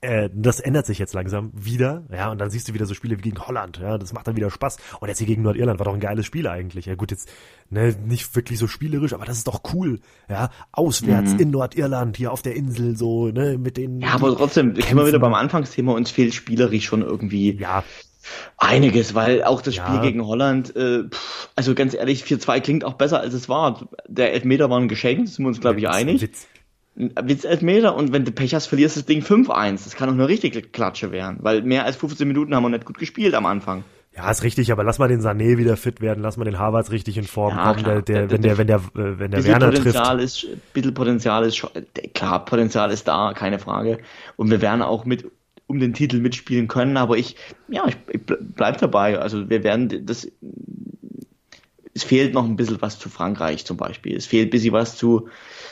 [0.00, 3.18] äh, das ändert sich jetzt langsam wieder, ja, und dann siehst du wieder so Spiele
[3.18, 4.76] wie gegen Holland, ja, das macht dann wieder Spaß.
[5.00, 6.86] Und jetzt hier gegen Nordirland war doch ein geiles Spiel eigentlich.
[6.86, 7.28] Ja, gut, jetzt
[7.70, 11.40] ne, nicht wirklich so spielerisch, aber das ist doch cool, ja, auswärts mhm.
[11.40, 14.00] in Nordirland, hier auf der Insel, so, ne, mit den.
[14.00, 17.58] Ja, aber trotzdem, ich immer wieder beim Anfangsthema, uns fehlt spielerisch schon irgendwie.
[17.58, 17.82] Ja.
[18.58, 20.02] Einiges, weil auch das Spiel ja.
[20.02, 23.88] gegen Holland, äh, pff, also ganz ehrlich, 4-2 klingt auch besser, als es war.
[24.06, 26.20] Der Elfmeter war ein Geschenk, sind wir uns, glaube ich, einig.
[26.20, 26.46] Witz.
[26.98, 29.84] Witz Elfmeter und wenn du Pech hast, verlierst das Ding 5-1.
[29.84, 32.86] Das kann auch eine richtige Klatsche werden, weil mehr als 15 Minuten haben wir nicht
[32.86, 33.84] gut gespielt am Anfang.
[34.16, 36.90] Ja, ist richtig, aber lass mal den Sané wieder fit werden, lass mal den Harvards
[36.90, 39.70] richtig in Form ja, kommen, der, der, wenn der, wenn der, äh, wenn der Werner
[39.70, 40.42] Potenzial trifft.
[40.42, 41.64] Ist, ein bisschen Potenzial ist
[42.14, 43.98] klar, Potenzial ist da, keine Frage.
[44.34, 45.30] Und wir werden auch mit,
[45.68, 47.36] um den Titel mitspielen können, aber ich,
[47.68, 49.20] ja, ich, ich bleib dabei.
[49.20, 50.26] Also wir werden das,
[51.94, 54.16] es fehlt noch ein bisschen was zu Frankreich zum Beispiel.
[54.16, 55.28] Es fehlt ein bisschen was zu,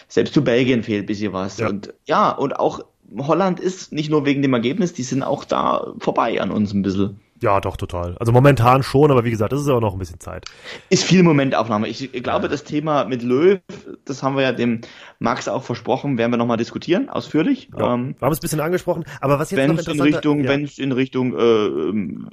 [0.09, 1.59] selbst zu Belgien fehlt ein bisschen was.
[1.59, 1.69] Ja.
[1.69, 2.81] Und ja, und auch
[3.17, 6.83] Holland ist nicht nur wegen dem Ergebnis, die sind auch da vorbei an uns ein
[6.83, 7.21] bisschen.
[7.43, 8.17] Ja, doch, total.
[8.19, 10.47] Also momentan schon, aber wie gesagt, das ist ja auch noch ein bisschen Zeit.
[10.89, 11.89] Ist viel Momentaufnahme.
[11.89, 12.49] Ich, glaube, ja.
[12.49, 13.59] das Thema mit Löw,
[14.05, 14.81] das haben wir ja dem
[15.19, 17.71] Max auch versprochen, werden wir nochmal diskutieren, ausführlich.
[17.77, 20.45] Ja, ähm, wir haben es ein bisschen angesprochen, aber was jetzt wenn's noch in Richtung,
[20.45, 20.51] ja.
[20.51, 22.29] Wenn es in Richtung äh, ähm,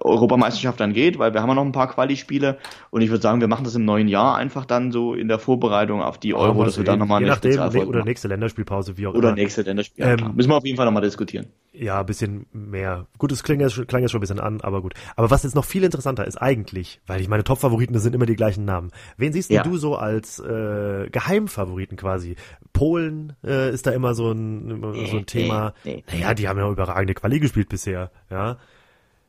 [0.00, 2.58] Europameisterschaft dann geht, weil wir haben ja noch ein paar Quali-Spiele
[2.90, 5.38] und ich würde sagen, wir machen das im neuen Jahr einfach dann so in der
[5.38, 9.14] Vorbereitung auf die Euro, dass wir dann nochmal eine nachdem, Oder nächste Länderspielpause, wie auch
[9.14, 9.36] Oder immer.
[9.36, 11.46] nächste Länderspielpause, ähm, Müssen wir auf jeden Fall nochmal diskutieren.
[11.72, 13.06] Ja, ein bisschen mehr.
[13.18, 14.94] Gut, es klang jetzt, klang jetzt schon ein bisschen an, aber gut.
[15.16, 18.26] Aber was jetzt noch viel interessanter ist eigentlich, weil ich meine Top-Favoriten, das sind immer
[18.26, 18.90] die gleichen Namen.
[19.16, 19.62] Wen siehst ja.
[19.62, 22.36] du so als äh, Geheimfavoriten quasi?
[22.72, 25.74] Polen äh, ist da immer so ein, nee, so ein Thema.
[25.84, 26.18] Nee, nee.
[26.18, 28.58] Naja, die haben ja überragende Quali gespielt bisher, ja.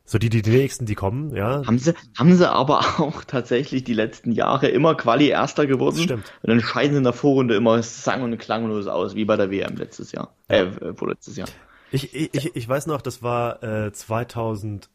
[0.09, 1.65] So die, die, die nächsten, die kommen, ja.
[1.65, 5.95] Haben sie, haben sie aber auch tatsächlich die letzten Jahre immer Quali Erster geworden.
[5.97, 6.31] Das stimmt.
[6.43, 9.51] Und dann scheiden sie in der Vorrunde immer sang- und klanglos aus, wie bei der
[9.51, 10.33] WM letztes Jahr.
[10.47, 11.49] Äh, äh vorletztes Jahr.
[11.91, 14.89] Ich, ich, ich weiß noch, das war äh, 2000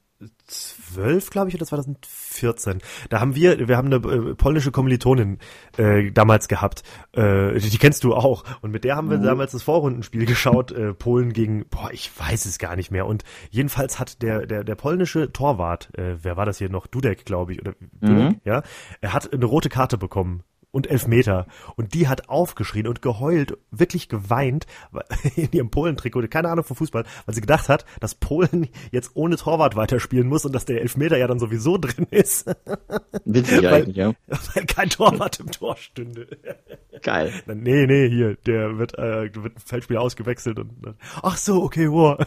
[0.47, 2.79] 2012, glaube ich, oder 2014.
[3.09, 5.39] Da haben wir, wir haben eine äh, polnische Kommilitonin
[5.77, 6.83] äh, damals gehabt.
[7.13, 8.45] Äh, die, die kennst du auch.
[8.61, 9.25] Und mit der haben wir mhm.
[9.25, 10.73] damals das Vorrundenspiel geschaut.
[10.73, 13.07] Äh, Polen gegen, boah, ich weiß es gar nicht mehr.
[13.07, 16.87] Und jedenfalls hat der der der polnische Torwart, äh, wer war das hier noch?
[16.87, 18.41] Dudek, glaube ich, oder Dudek, mhm.
[18.45, 18.63] ja,
[19.01, 20.43] er hat eine rote Karte bekommen
[20.73, 21.47] und Elfmeter.
[21.77, 24.67] Und die hat aufgeschrien und geheult, wirklich geweint
[25.37, 29.37] in ihrem Polen-Trikot, keine Ahnung vom Fußball, weil sie gedacht hat, dass Polen jetzt ohne
[29.37, 32.51] Torwart weiterspielen muss und dass der Elfmeter ja dann sowieso drin ist.
[33.25, 34.15] Witzig weil, eigentlich, ja.
[34.27, 36.27] Weil kein Torwart im Tor stünde.
[37.03, 37.33] Geil.
[37.47, 40.73] Nee, nee, hier, der wird, äh, wird ein Feldspiel ausgewechselt und
[41.23, 42.19] ach so, okay, wow.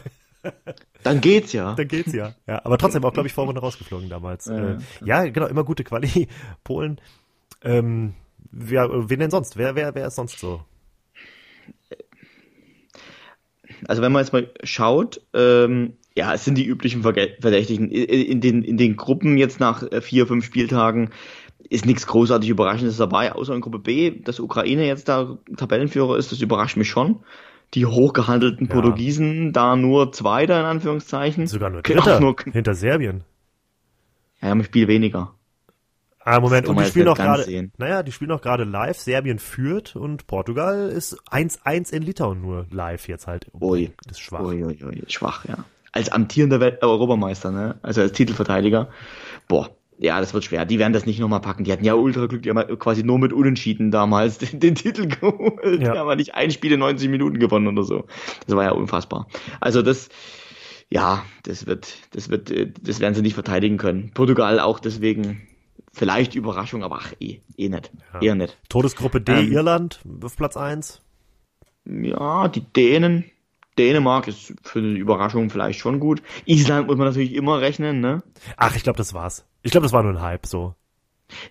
[1.02, 1.74] Dann geht's ja.
[1.74, 2.34] Dann geht's ja.
[2.46, 4.46] Ja, aber trotzdem auch, glaube ich, Vorrunde rausgeflogen damals.
[4.46, 6.28] Ja, äh, ja, genau, immer gute Quali.
[6.62, 7.00] Polen.
[7.62, 8.14] Ähm,
[8.50, 9.56] wer, wen denn sonst?
[9.56, 10.62] Wer, wer, wer ist sonst so?
[13.86, 17.90] Also wenn man jetzt mal schaut, ähm, ja, es sind die üblichen Verdächtigen.
[17.90, 21.10] In den, in den Gruppen jetzt nach äh, vier, fünf Spieltagen
[21.68, 26.32] ist nichts großartig Überraschendes dabei, außer in Gruppe B, dass Ukraine jetzt da Tabellenführer ist,
[26.32, 27.20] das überrascht mich schon.
[27.74, 28.72] Die hochgehandelten ja.
[28.72, 31.46] Portugiesen, da nur Zweiter in Anführungszeichen.
[31.46, 33.24] Sogar nur Dritter, nur, hinter Serbien.
[34.40, 35.34] Ja, ein Spiel weniger.
[36.28, 38.98] Ah, Moment, und die spielen noch gerade, naja, die spielen noch gerade live.
[38.98, 43.46] Serbien führt und Portugal ist 1-1 in Litauen nur live jetzt halt.
[43.60, 43.92] Ui.
[44.02, 44.40] Das ist schwach.
[44.40, 45.04] Ui, ui, ui.
[45.06, 45.58] Schwach, ja.
[45.92, 47.78] Als amtierender Welt äh, Europameister, ne?
[47.82, 48.88] Also als Titelverteidiger.
[49.46, 49.70] Boah.
[49.98, 50.64] Ja, das wird schwer.
[50.64, 51.62] Die werden das nicht nochmal packen.
[51.62, 55.06] Die hatten ja ultra Glück, die haben quasi nur mit Unentschieden damals den, den Titel
[55.06, 55.80] geholt.
[55.80, 55.92] Ja.
[55.92, 58.04] Die haben ja nicht ein Spiel in 90 Minuten gewonnen oder so.
[58.48, 59.28] Das war ja unfassbar.
[59.60, 60.08] Also das,
[60.90, 64.10] ja, das wird, das wird, äh, das werden sie nicht verteidigen können.
[64.12, 65.46] Portugal auch deswegen
[65.96, 67.90] Vielleicht Überraschung, aber ach, eh, eh nicht.
[68.12, 68.20] Ja.
[68.20, 68.58] Eher nicht.
[68.68, 71.00] Todesgruppe D, ähm, Irland auf Platz 1.
[71.86, 73.24] Ja, die Dänen.
[73.78, 76.22] Dänemark ist für eine Überraschung vielleicht schon gut.
[76.44, 78.22] Island muss man natürlich immer rechnen, ne?
[78.58, 79.46] Ach, ich glaube, das war's.
[79.62, 80.74] Ich glaube, das war nur ein Hype, so.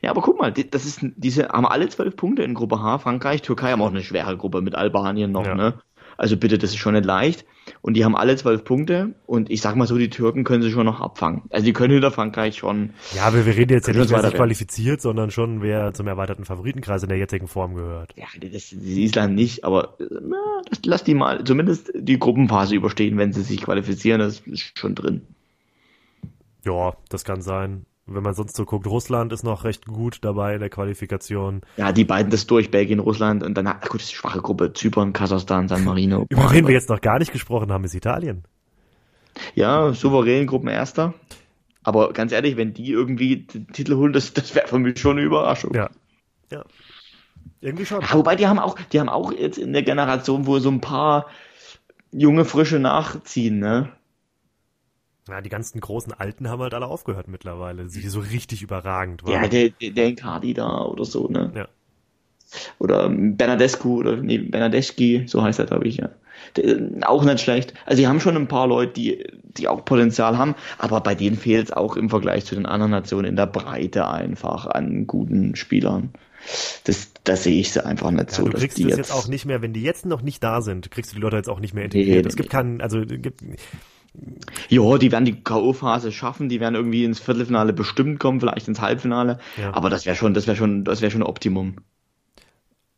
[0.03, 2.99] Ja, aber guck mal, das ist, diese haben alle zwölf Punkte in Gruppe H.
[2.99, 5.55] Frankreich, Türkei haben auch eine schwere Gruppe mit Albanien noch, ja.
[5.55, 5.79] ne?
[6.17, 7.45] Also bitte, das ist schon nicht leicht.
[7.81, 9.15] Und die haben alle zwölf Punkte.
[9.25, 11.43] Und ich sag mal so, die Türken können sie schon noch abfangen.
[11.49, 12.91] Also die können hinter Frankreich schon.
[13.15, 16.45] Ja, aber wir reden jetzt ja nicht, wer sich qualifiziert, sondern schon, wer zum erweiterten
[16.45, 18.13] Favoritenkreis in der jetzigen Form gehört.
[18.15, 23.17] Ja, das, das Island nicht, aber na, das, lass die mal zumindest die Gruppenphase überstehen,
[23.17, 24.19] wenn sie sich qualifizieren.
[24.19, 25.21] Das ist schon drin.
[26.63, 30.55] Ja, das kann sein wenn man sonst so guckt, Russland ist noch recht gut dabei
[30.55, 31.61] in der Qualifikation.
[31.77, 35.11] Ja, die beiden das durch, Belgien, Russland und dann, gut, das ist schwache Gruppe, Zypern,
[35.13, 36.25] Kasachstan, San Marino.
[36.29, 38.43] Über wen wir jetzt noch gar nicht gesprochen haben, ist Italien.
[39.55, 41.13] Ja, souverän Gruppenerster.
[41.83, 45.17] Aber ganz ehrlich, wenn die irgendwie den Titel holen, das, das wäre für mich schon
[45.17, 45.73] eine Überraschung.
[45.73, 45.89] Ja.
[46.51, 46.63] Ja.
[47.61, 48.01] Irgendwie schon.
[48.01, 50.81] Ja, wobei die haben auch, die haben auch jetzt in der Generation, wo so ein
[50.81, 51.27] paar
[52.11, 53.89] junge Frische nachziehen, ne?
[55.27, 59.43] Ja, die ganzen großen Alten haben halt alle aufgehört mittlerweile, die so richtig überragend waren.
[59.43, 61.51] Ja, der, der, der Cardi da oder so, ne?
[61.55, 61.67] Ja.
[62.77, 66.09] Oder Bernadescu oder nee, Bernadeschi, so heißt er, glaube ich, ja.
[66.57, 67.73] Der, auch nicht schlecht.
[67.85, 69.25] Also die haben schon ein paar Leute, die,
[69.57, 72.91] die auch Potenzial haben, aber bei denen fehlt es auch im Vergleich zu den anderen
[72.91, 76.11] Nationen in der Breite einfach an guten Spielern.
[76.83, 78.45] Das, das sehe ich einfach nicht ja, so.
[78.47, 80.91] Du kriegst es jetzt, jetzt auch nicht mehr, wenn die jetzt noch nicht da sind,
[80.91, 82.25] kriegst du die Leute jetzt auch nicht mehr integriert.
[82.25, 83.41] Nee, es gibt keinen, also gibt,
[84.69, 88.81] ja, die werden die K.O.-Phase schaffen, die werden irgendwie ins Viertelfinale bestimmt kommen, vielleicht ins
[88.81, 89.39] Halbfinale.
[89.57, 89.73] Ja.
[89.73, 91.75] Aber das wäre schon, das wäre schon, das wäre schon Optimum.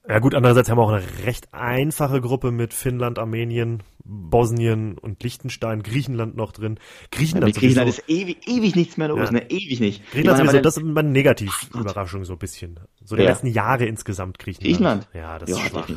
[0.10, 5.22] Ja gut, andererseits haben wir auch eine recht einfache Gruppe mit Finnland, Armenien, Bosnien und
[5.22, 6.80] Liechtenstein, Griechenland noch drin.
[7.12, 9.32] Griechenland, ja, Griechenland ist ewig, ewig nichts mehr los, ja.
[9.32, 9.50] ne?
[9.50, 10.10] Ewig nicht.
[10.12, 12.80] Griechenland sowieso, das ist eine Negativüberraschung so ein bisschen.
[13.04, 13.30] So die ja.
[13.30, 14.64] letzten Jahre insgesamt Griechenland.
[14.64, 15.08] Griechenland?
[15.14, 15.90] Ja, das ist schwach.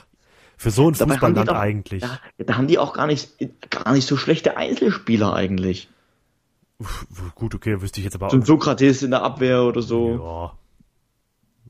[0.61, 2.03] Für so ein Fußballland auch, eigentlich.
[2.03, 3.31] Da, da, haben die auch gar nicht,
[3.71, 5.89] gar nicht so schlechte Einzelspieler eigentlich.
[6.79, 8.31] Uff, gut, okay, wüsste ich jetzt aber auch.
[8.31, 10.53] So ein Sokrates in der Abwehr oder so.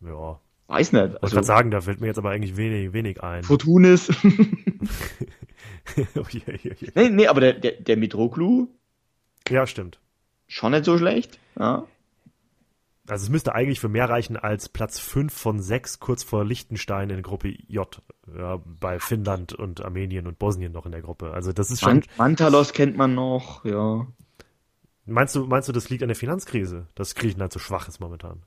[0.02, 0.10] Ja.
[0.10, 0.40] Ja.
[0.66, 1.22] Weiß nicht.
[1.22, 3.44] Also, ich kann sagen, da fällt mir jetzt aber eigentlich wenig, wenig ein.
[3.44, 4.08] Fortunis.
[6.16, 6.92] oh, yeah, yeah, yeah.
[6.96, 8.66] Nee, nee, aber der, der, der Mitroklu.
[9.48, 10.00] Ja, stimmt.
[10.48, 11.38] Schon nicht so schlecht.
[11.56, 11.86] Ja.
[13.10, 17.10] Also es müsste eigentlich für mehr reichen als Platz 5 von 6 kurz vor Liechtenstein
[17.10, 18.00] in Gruppe J.
[18.36, 21.32] Ja, bei Finnland und Armenien und Bosnien noch in der Gruppe.
[21.32, 22.02] Also das ist schon.
[22.16, 24.06] Mantalos kennt man noch, ja.
[25.06, 28.44] Meinst du, meinst du, das liegt an der Finanzkrise, dass Griechenland so schwach ist momentan?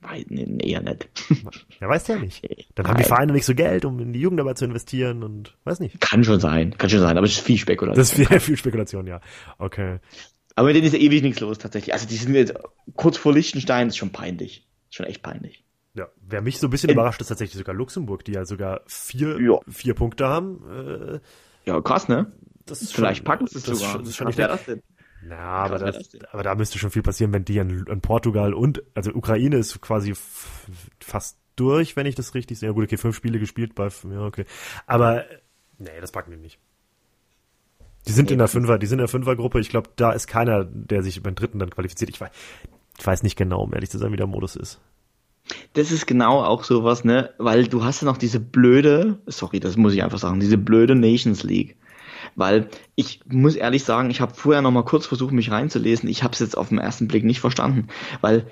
[0.00, 1.08] Nein, nee, eher nicht.
[1.80, 2.42] Ja, weiß ja nicht.
[2.74, 5.80] Dann haben die Vereine nicht so Geld, um in die Jugendarbeit zu investieren und weiß
[5.80, 6.00] nicht.
[6.00, 7.98] Kann schon sein, kann schon sein, aber es ist viel Spekulation.
[7.98, 9.20] Das ist viel, viel Spekulation, ja.
[9.58, 9.98] Okay.
[10.56, 11.92] Aber mit denen ist ja ewig nichts los tatsächlich.
[11.94, 12.54] Also die sind jetzt
[12.96, 14.66] kurz vor Liechtenstein, ist schon peinlich.
[14.90, 15.62] Ist schon echt peinlich.
[15.94, 19.40] Ja, wer mich so ein bisschen überrascht, ist tatsächlich sogar Luxemburg, die ja sogar vier,
[19.40, 19.60] Ja.
[19.68, 20.64] vier Punkte haben.
[21.14, 21.20] Äh,
[21.70, 22.32] Ja, krass, ne?
[22.66, 23.92] das ist Vielleicht packen sie es sogar.
[23.92, 24.50] schon- Das ist schon schlecht.
[24.50, 24.82] das denn?
[25.22, 28.54] Na, aber, Krass das, aber da müsste schon viel passieren, wenn die in, in Portugal
[28.54, 30.12] und, also Ukraine ist quasi
[31.00, 32.68] fast durch, wenn ich das richtig sehe.
[32.68, 34.44] Ja, gut, okay, fünf Spiele gespielt bei, ja, okay.
[34.86, 35.38] Aber, äh,
[35.78, 36.58] nee, das packen die nicht.
[38.06, 39.60] Die sind in der Fünfer, die sind in der Fünfergruppe.
[39.60, 42.10] Ich glaube, da ist keiner, der sich beim dritten dann qualifiziert.
[42.10, 42.30] Ich weiß,
[42.98, 44.80] ich weiß nicht genau, um ehrlich zu sein, wie der Modus ist.
[45.74, 47.30] Das ist genau auch sowas, ne?
[47.38, 50.94] Weil du hast ja noch diese blöde, sorry, das muss ich einfach sagen, diese blöde
[50.94, 51.76] Nations League.
[52.34, 56.08] Weil ich muss ehrlich sagen, ich habe vorher noch mal kurz versucht, mich reinzulesen.
[56.08, 57.88] Ich habe es jetzt auf den ersten Blick nicht verstanden,
[58.20, 58.46] weil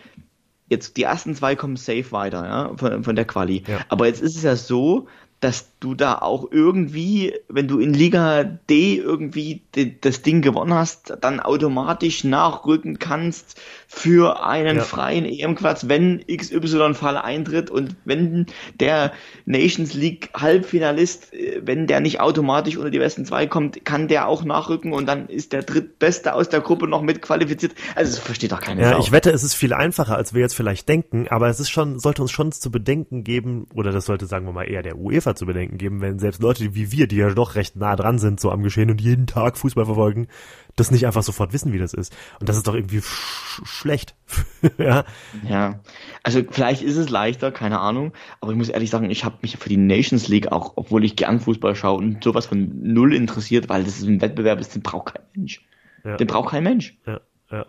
[0.69, 3.65] jetzt die ersten zwei kommen safe weiter, ja, von, von der Quali.
[3.67, 3.81] Ja.
[3.89, 5.09] Aber jetzt ist es ja so,
[5.41, 9.63] dass du da auch irgendwie, wenn du in Liga D irgendwie
[10.01, 14.83] das Ding gewonnen hast, dann automatisch nachrücken kannst für einen Ja.
[14.83, 18.47] freien EM-Platz, wenn XY-Fall eintritt und wenn
[18.81, 19.13] der
[19.45, 24.27] Nations League Halbfinalist, äh, wenn der nicht automatisch unter die besten zwei kommt, kann der
[24.27, 27.75] auch nachrücken und dann ist der drittbeste aus der Gruppe noch mit qualifiziert.
[27.95, 29.01] Also das versteht doch keine Ja, Sau.
[29.01, 31.99] ich wette, es ist viel einfacher, als wir jetzt vielleicht denken, aber es ist schon,
[31.99, 35.35] sollte uns schon zu bedenken geben, oder das sollte, sagen wir mal, eher der UEFA
[35.35, 38.41] zu bedenken geben, wenn selbst Leute wie wir, die ja doch recht nah dran sind,
[38.41, 40.29] so am Geschehen und jeden Tag Fußball verfolgen,
[40.77, 42.15] das nicht einfach sofort wissen, wie das ist.
[42.41, 44.15] Und das ist doch irgendwie sch schlecht.
[44.79, 45.05] ja.
[45.49, 45.81] Ja,
[46.23, 49.57] also vielleicht ist es leichter, keine Ahnung, aber ich muss ehrlich sagen, ich habe mich
[49.57, 53.69] für die Nations League auch, obwohl ich gern Fußball schaue und sowas von null interessiert,
[53.69, 55.65] weil das ist ein Wettbewerb ist, den braucht kein Mensch.
[56.05, 56.17] Ja.
[56.17, 56.99] Den braucht kein Mensch.
[57.07, 57.21] Ja.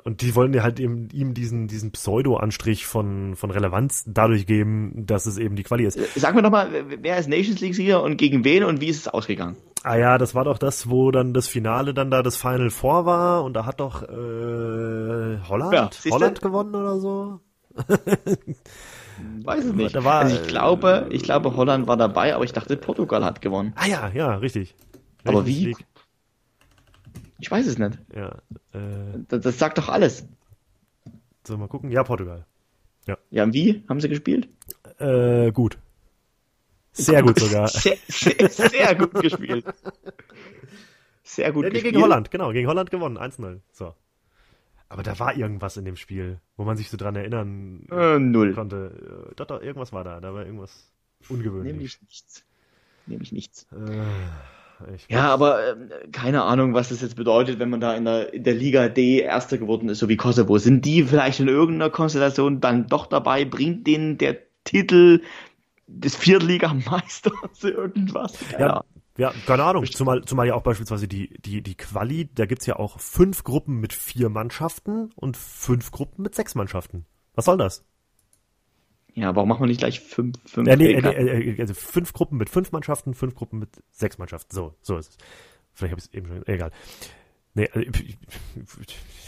[0.04, 5.06] Und die wollen ja halt eben ihm diesen, diesen Pseudo-Anstrich von, von Relevanz dadurch geben,
[5.06, 6.00] dass es eben die Quali ist.
[6.16, 6.70] Sag mir doch mal,
[7.02, 9.58] wer ist Nations League Sieger und gegen wen und wie ist es ausgegangen?
[9.84, 13.06] Ah ja, das war doch das, wo dann das Finale dann da das Final Four
[13.06, 16.12] war und da hat doch äh, Holland, Ja?
[16.12, 17.40] Holland gewonnen oder so.
[19.44, 20.04] Weiß es nicht.
[20.04, 23.74] War, also ich glaube, ich glaube Holland war dabei, aber ich dachte Portugal hat gewonnen.
[23.76, 24.76] Ah ja, ja, richtig.
[25.24, 25.66] Aber Nations wie?
[25.66, 25.86] League.
[27.40, 27.98] Ich weiß es nicht.
[28.16, 28.42] Ja,
[28.74, 30.26] äh, Das, das sagt doch alles.
[31.46, 31.92] so mal gucken.
[31.92, 32.46] Ja, Portugal.
[33.30, 34.50] Ja, und wie haben sie gespielt?
[34.98, 35.78] Äh, gut.
[36.94, 37.68] Sehr gut sogar.
[37.70, 39.66] Sehr, sehr, sehr gut gespielt.
[41.24, 41.94] Sehr gut Ja, nee, gespielt.
[41.94, 43.60] gegen Holland, genau, gegen Holland gewonnen, 1-0.
[43.74, 43.94] So.
[44.90, 48.54] Aber da war irgendwas in dem Spiel, wo man sich so dran erinnern Äh, null.
[48.54, 49.28] konnte.
[49.32, 50.20] Äh, Doch, doch, irgendwas war da.
[50.22, 50.92] Da war irgendwas
[51.30, 51.74] ungewöhnlich.
[51.74, 52.46] Nämlich nichts.
[53.08, 53.68] Nämlich nichts.
[53.72, 54.02] Äh,
[55.10, 58.44] Ja, aber ähm, keine Ahnung, was das jetzt bedeutet, wenn man da in der, in
[58.44, 60.58] der Liga D Erster geworden ist, so wie Kosovo.
[60.58, 63.46] Sind die vielleicht in irgendeiner Konstellation dann doch dabei?
[63.46, 65.22] Bringt denen der Titel
[65.88, 68.38] des Viertligameisters irgendwas?
[68.52, 68.84] Keine ja,
[69.18, 69.86] ja, keine Ahnung.
[69.86, 73.80] Zumal, zumal ja auch beispielsweise die, die, die Quali, da gibt's ja auch fünf Gruppen
[73.80, 77.06] mit vier Mannschaften und fünf Gruppen mit sechs Mannschaften.
[77.34, 77.86] Was soll das?
[79.16, 80.68] Ja, warum machen wir nicht gleich fünf, fünf?
[80.68, 81.24] Ja, nee, äh, Egal.
[81.24, 84.54] nee, äh, also fünf Gruppen mit fünf Mannschaften, fünf Gruppen mit sechs Mannschaften.
[84.54, 85.18] So, so ist es.
[85.74, 86.46] Vielleicht habe ich es eben schon.
[86.48, 86.72] Egal.
[87.56, 87.90] Nee, also,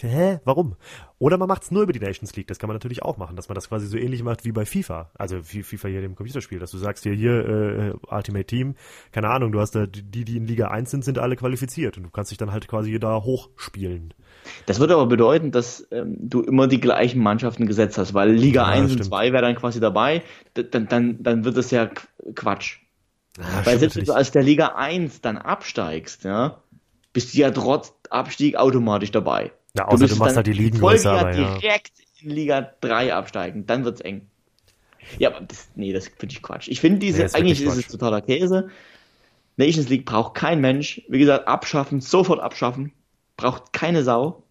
[0.01, 0.39] hä?
[0.43, 0.75] Warum?
[1.17, 2.47] Oder man macht es nur über die Nations League.
[2.47, 4.65] Das kann man natürlich auch machen, dass man das quasi so ähnlich macht wie bei
[4.65, 5.09] FIFA.
[5.17, 8.75] Also wie FIFA hier dem Computerspiel, dass du sagst hier, hier, äh, Ultimate Team,
[9.11, 12.03] keine Ahnung, du hast da die, die in Liga 1 sind, sind alle qualifiziert und
[12.03, 14.13] du kannst dich dann halt quasi da hochspielen.
[14.65, 18.63] Das würde aber bedeuten, dass ähm, du immer die gleichen Mannschaften gesetzt hast, weil Liga
[18.63, 19.05] Ja, 1 und stimmt.
[19.07, 20.21] 2 wäre dann quasi dabei.
[20.53, 22.79] Dann, dann, dann wird das ja Qu- Quatsch.
[23.37, 26.61] Ja, Weil stimmt selbst wenn du aus der Liga 1 dann absteigst, ja,
[27.17, 29.51] bist du ja trotz Abstieg automatisch dabei.
[29.75, 31.57] Ja, außer du müsstest machst halt die Ligen größer, ja.
[31.57, 34.27] direkt in Liga 3 absteigen, dann wird's eng.
[35.17, 36.67] Ja, aber das, nee, das finde ich Quatsch.
[36.67, 38.69] Ich finde diese, Nee, ist eigentlich ist es totaler Käse.
[39.55, 41.01] Nations League braucht kein Mensch.
[41.09, 42.93] Wie gesagt, abschaffen, sofort abschaffen.
[43.35, 44.43] Braucht keine Sau.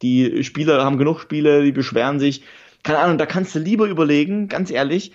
[0.00, 2.44] Die Spieler haben genug Spiele, die beschweren sich.
[2.84, 5.10] Keine Ahnung, da kannst du lieber überlegen, ganz ehrlich,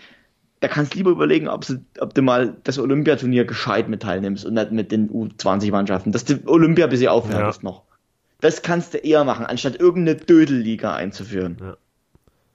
[0.60, 4.46] da kannst du lieber überlegen, ob, sie, ob du mal das Olympiaturnier gescheit mit teilnimmst
[4.46, 7.84] und nicht mit den U20-Mannschaften, dass du Olympia ein bisschen aufhörst noch.
[8.42, 11.58] Das kannst du eher machen, anstatt irgendeine Dödelliga einzuführen.
[11.60, 11.78] Ja.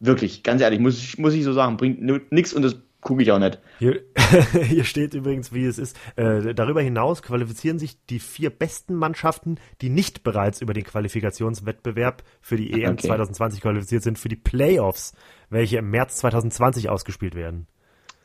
[0.00, 3.30] Wirklich, ganz ehrlich, muss ich, muss ich so sagen, bringt nichts und das gucke ich
[3.32, 3.58] auch nicht.
[3.78, 4.02] Hier,
[4.62, 5.96] hier steht übrigens, wie es ist.
[6.16, 12.22] Äh, darüber hinaus qualifizieren sich die vier besten Mannschaften, die nicht bereits über den Qualifikationswettbewerb
[12.40, 13.06] für die EM okay.
[13.06, 15.12] 2020 qualifiziert sind, für die Playoffs,
[15.48, 17.66] welche im März 2020 ausgespielt werden.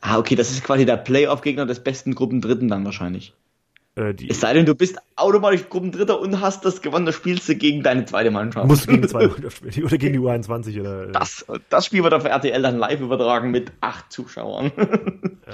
[0.01, 3.33] Ah, okay, das ist quasi der Playoff-Gegner des besten Gruppendritten dann wahrscheinlich.
[3.95, 7.55] Äh, es sei denn, du bist automatisch Gruppendritter und hast das gewonnen, da spielst du
[7.55, 8.67] gegen deine zweite Mannschaft.
[8.67, 9.85] Musst du gegen die zweite Mannschaft spielen.
[9.85, 11.09] Oder gegen die U21 oder.
[11.09, 11.11] Äh.
[11.11, 14.71] Das, das Spiel wird auf RTL dann live übertragen mit acht Zuschauern.
[14.77, 15.53] ja.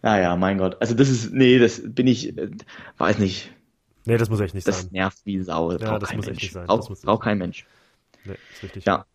[0.00, 0.78] Naja, mein Gott.
[0.80, 2.50] Also das ist, nee, das bin ich, äh,
[2.98, 3.52] weiß nicht.
[4.04, 4.86] Nee, das muss echt nicht das sein.
[4.86, 5.72] Das nervt wie Sau.
[5.72, 6.38] Ja, das muss Mensch.
[6.38, 6.66] echt nicht sein.
[6.66, 7.66] Braucht brauch kein Mensch.
[8.24, 8.84] Nee, ist richtig.
[8.84, 9.06] Ja.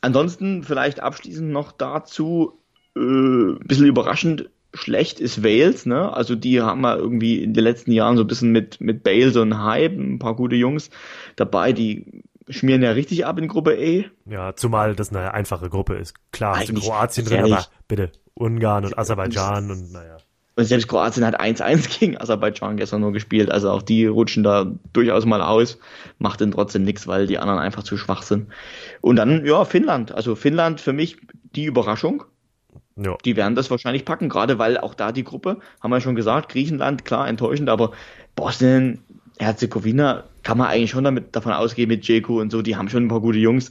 [0.00, 2.58] Ansonsten vielleicht abschließend noch dazu,
[2.96, 6.12] äh, ein bisschen überraschend, schlecht ist Wales, ne?
[6.12, 9.30] Also die haben wir irgendwie in den letzten Jahren so ein bisschen mit, mit Bale
[9.30, 10.90] so ein Hype, ein paar gute Jungs
[11.36, 14.06] dabei, die schmieren ja richtig ab in Gruppe E.
[14.26, 16.14] Ja, zumal das eine einfache Gruppe ist.
[16.32, 20.18] Klar, hast du Kroatien drin, aber bitte Ungarn und Aserbaidschan und naja.
[20.56, 23.50] Und selbst Kroatien hat 1-1 gegen Aserbaidschan gestern nur gespielt.
[23.50, 25.78] Also auch die rutschen da durchaus mal aus.
[26.18, 28.48] Macht denn trotzdem nichts, weil die anderen einfach zu schwach sind.
[29.00, 30.12] Und dann, ja, Finnland.
[30.12, 31.16] Also Finnland für mich
[31.56, 32.24] die Überraschung.
[32.96, 33.16] Ja.
[33.24, 36.50] Die werden das wahrscheinlich packen, gerade weil auch da die Gruppe, haben wir schon gesagt,
[36.50, 37.92] Griechenland, klar, enttäuschend, aber
[38.36, 39.02] Bosnien,
[39.38, 43.04] Herzegowina kann man eigentlich schon damit davon ausgehen mit Jeko und so, die haben schon
[43.04, 43.70] ein paar gute Jungs,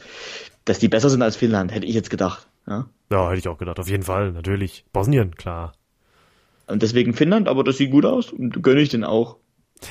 [0.65, 2.47] dass die besser sind als Finnland, hätte ich jetzt gedacht.
[2.67, 4.85] Ja, ja hätte ich auch gedacht, auf jeden Fall, natürlich.
[4.91, 5.73] Bosnien, klar.
[6.67, 9.37] Und deswegen Finnland, aber das sieht gut aus und gönne ich den auch.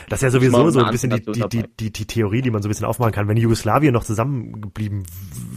[0.09, 2.62] Das ist ja sowieso so ein bisschen die, die, die, die, die Theorie, die man
[2.62, 3.28] so ein bisschen aufmachen kann.
[3.28, 5.05] Wenn Jugoslawien noch zusammengeblieben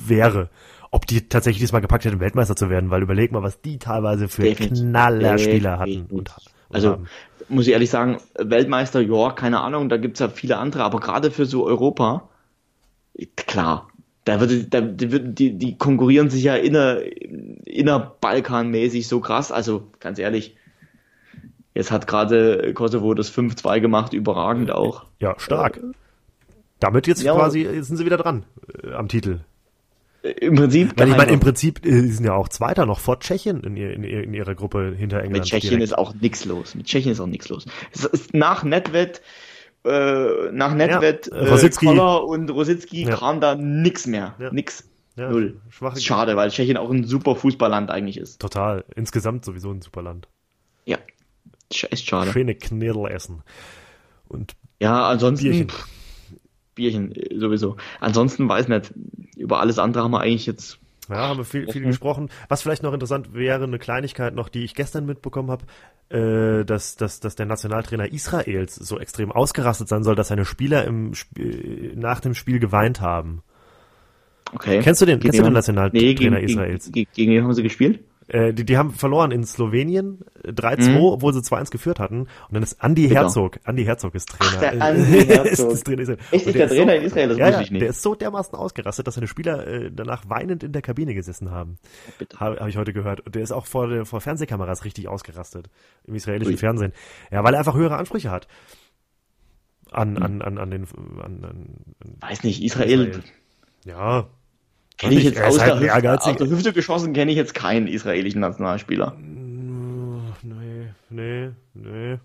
[0.05, 0.49] wäre,
[0.95, 4.29] ob die tatsächlich diesmal gepackt hätten, Weltmeister zu werden, weil überleg mal, was die teilweise
[4.29, 6.03] für Knallerspieler hatten.
[6.03, 6.35] Und, und
[6.71, 7.07] also haben.
[7.49, 11.31] muss ich ehrlich sagen, Weltmeister, ja, keine Ahnung, da gibt's ja viele andere, aber gerade
[11.31, 12.29] für so Europa,
[13.35, 13.89] klar,
[14.23, 16.99] da wird, da, die, die konkurrieren sich ja inner,
[17.65, 20.55] innerbalkanmäßig so krass, also ganz ehrlich,
[21.73, 25.03] jetzt hat gerade Kosovo das 5-2 gemacht, überragend auch.
[25.19, 25.81] Ja, stark.
[26.79, 28.45] Damit jetzt ja, quasi sind sie wieder dran
[28.81, 29.41] äh, am Titel.
[30.25, 30.93] Im Prinzip.
[30.97, 34.03] Weil ich meine, im Prinzip äh, sind ja auch Zweiter noch vor Tschechien in, in,
[34.03, 35.33] in ihrer Gruppe hinter England.
[35.33, 35.83] Mit Tschechien direkt.
[35.83, 36.73] ist auch nichts los.
[36.73, 37.65] Mit Tschechien ist auch nichts los.
[37.91, 39.21] Es ist nach Netwett,
[39.83, 43.15] äh, nach Netwett, ja, äh, Koller und Rositzky ja.
[43.15, 44.35] kam da nix mehr.
[44.39, 44.51] Ja.
[44.51, 44.89] Nix.
[45.15, 45.61] Ja, Null.
[45.69, 48.41] Schwache Schade, weil Tschechien auch ein super Fußballland eigentlich ist.
[48.41, 48.83] Total.
[48.95, 50.27] Insgesamt sowieso ein super Land.
[50.85, 50.97] Ja.
[51.69, 52.31] Ist schade.
[52.31, 53.43] Schöne Knödel essen.
[54.27, 55.49] Und ja, ansonsten.
[55.49, 55.67] Bierchen.
[56.75, 57.77] Bierchen äh, sowieso.
[57.99, 58.93] Ansonsten weiß nicht,
[59.35, 60.79] über alles andere haben wir eigentlich jetzt.
[61.09, 62.29] Ja, haben wir viel, viel gesprochen.
[62.49, 65.65] Was vielleicht noch interessant wäre, eine Kleinigkeit noch, die ich gestern mitbekommen habe,
[66.09, 70.83] äh, dass, dass, dass der Nationaltrainer Israels so extrem ausgerastet sein soll, dass seine Spieler
[70.85, 73.43] im Sp nach dem Spiel geweint haben.
[74.53, 74.79] Okay.
[74.81, 76.91] Kennst du den, kennst du den Nationaltrainer nee, gegen, Israels?
[76.91, 77.99] Gegen, gegen wen haben sie gespielt?
[78.27, 80.97] Äh, die, die haben verloren in Slowenien 3-2, mhm.
[80.97, 82.21] obwohl sie 2-1 geführt hatten.
[82.21, 83.07] Und dann ist Andy.
[83.07, 83.59] Herzog.
[83.65, 84.51] Andy Herzog ist Trainer.
[84.55, 85.71] Ach, der Andy Herzog.
[85.71, 86.19] ist, Trainer Israel.
[86.31, 87.29] Echt, ist der Trainer so, in Israel?
[87.29, 87.81] Das ja, wusste ich nicht.
[87.81, 91.51] Der ist so dermaßen ausgerastet, dass seine Spieler äh, danach weinend in der Kabine gesessen
[91.51, 91.77] haben.
[92.37, 93.21] Habe hab ich heute gehört.
[93.21, 95.69] Und der ist auch vor, der, vor Fernsehkameras richtig ausgerastet.
[96.05, 96.57] Im israelischen Ui.
[96.57, 96.93] Fernsehen.
[97.31, 98.47] Ja, weil er einfach höhere Ansprüche hat.
[99.91, 100.23] An, hm.
[100.23, 100.87] an, an, an den,
[101.21, 103.07] an, an, Weiß nicht, Israel.
[103.09, 103.23] Israel.
[103.85, 104.29] Ja,
[104.97, 107.87] Kenne ich jetzt aus, halt der Hüfte, aus der Hüfte geschossen, kenne ich jetzt keinen
[107.87, 109.17] israelischen Nationalspieler.
[109.17, 112.19] Nee, nee, nee.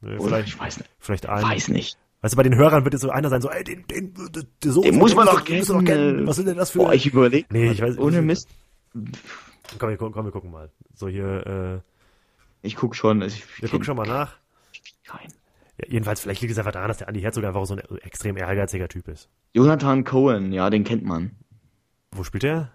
[0.00, 0.90] nee vielleicht, ich weiß nicht.
[0.98, 1.48] Vielleicht einen.
[1.48, 1.98] Weiß nicht.
[2.22, 4.46] Weißt du, bei den Hörern wird jetzt so einer sein, so, ey, den, den, den,
[4.62, 5.66] den, so, den muss man doch kennen.
[5.66, 6.26] Doch kennen.
[6.26, 6.78] Was ist denn das für?
[6.78, 7.46] Boah, ich überlege.
[7.50, 8.48] Nee, ich weiß Ohne Mist.
[9.78, 10.70] Komm, wir, komm, wir gucken mal.
[10.94, 12.66] So hier, äh.
[12.66, 13.22] Ich guck schon.
[13.22, 14.36] Also ich wir gucken schon mal nach.
[15.04, 15.28] Kein.
[15.78, 18.36] Ja, jedenfalls, vielleicht liegt es einfach daran, dass der Andi Herzog einfach so ein extrem
[18.36, 19.28] ehrgeiziger Typ ist.
[19.52, 21.32] Jonathan Cohen, ja, den kennt man.
[22.16, 22.70] Wo spielt er?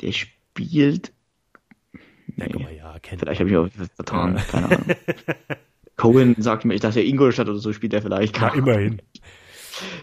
[0.00, 1.12] Der spielt.
[2.36, 4.42] Nee, ja, mal, ja, kennt vielleicht habe ich auch vertan, ja.
[4.42, 4.86] keine Ahnung.
[5.96, 8.40] Cohen sagt mir, ich dachte, Ingolstadt oder so spielt er vielleicht.
[8.40, 9.02] Na, immerhin.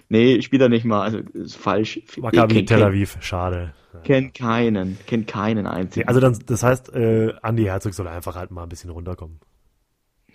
[0.10, 2.02] Nee, spielt er nicht mal, also ist falsch.
[2.18, 3.74] Maccabi Tel Aviv, schade.
[4.04, 6.08] Kennt keinen, kennt keinen einzigen.
[6.08, 9.40] also dann, das heißt, äh, Andi Herzog soll einfach halt mal ein bisschen runterkommen.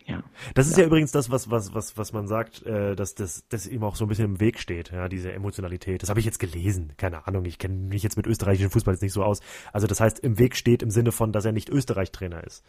[0.06, 0.22] Ja.
[0.54, 0.82] Das ist ja.
[0.82, 3.96] ja, übrigens das, was, was, was, was man sagt, äh, dass das, das ihm auch
[3.96, 6.02] so ein bisschen im Weg steht, ja, diese Emotionalität.
[6.02, 9.02] Das habe ich jetzt gelesen, keine Ahnung, ich kenne mich jetzt mit österreichischen Fußball jetzt
[9.02, 9.40] nicht so aus.
[9.72, 12.64] Also das heißt, im Weg steht im Sinne von, dass er nicht Österreich-Trainer ist.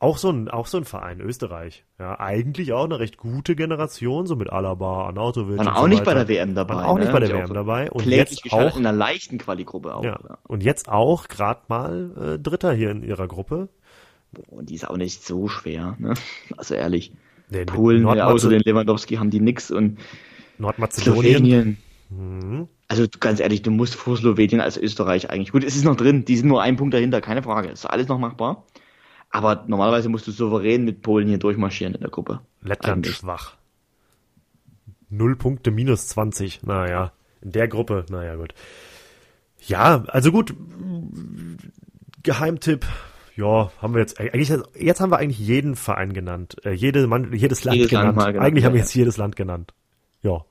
[0.00, 1.84] Auch so ein, auch so ein Verein, Österreich.
[1.98, 5.58] Ja, eigentlich auch eine recht gute Generation, so mit Alaba, Arnautovic.
[5.58, 6.74] Waren auch so nicht bei der WM dabei.
[6.74, 7.00] Waren auch ne?
[7.00, 7.90] nicht bei der WM dabei.
[7.90, 10.04] Und jetzt auch in einer leichten Quali-Gruppe auch.
[10.04, 10.20] Ja.
[10.28, 10.38] ja.
[10.46, 13.70] Und jetzt auch gerade mal äh, Dritter hier in ihrer Gruppe.
[14.48, 16.14] Und die ist auch nicht so schwer, ne?
[16.56, 17.12] Also ehrlich.
[17.50, 19.98] Nee, Polen, ja, außer den Lewandowski haben die nix und
[20.58, 21.78] Nordmazedonien.
[22.10, 22.68] Mhm.
[22.88, 25.52] Also ganz ehrlich, du musst vor Slowenien als Österreich eigentlich.
[25.52, 27.68] Gut, es ist noch drin, die sind nur ein Punkt dahinter, keine Frage.
[27.68, 28.64] Ist alles noch machbar.
[29.30, 32.40] Aber normalerweise musst du souverän mit Polen hier durchmarschieren in der Gruppe.
[32.62, 33.16] Lettland eigentlich.
[33.16, 33.56] schwach.
[35.10, 36.62] Null Punkte minus 20.
[36.62, 37.12] Naja,
[37.42, 38.54] in der Gruppe, naja, gut.
[39.66, 40.54] Ja, also gut.
[42.22, 42.86] Geheimtipp.
[43.38, 47.32] Ja, haben wir jetzt eigentlich jetzt haben wir eigentlich jeden Verein genannt, äh, jede Mann,
[47.32, 48.16] jedes Land jedes genannt.
[48.16, 48.44] Land genannt.
[48.44, 49.72] Eigentlich ja, haben wir jetzt jedes Land genannt.
[50.22, 50.44] Ja.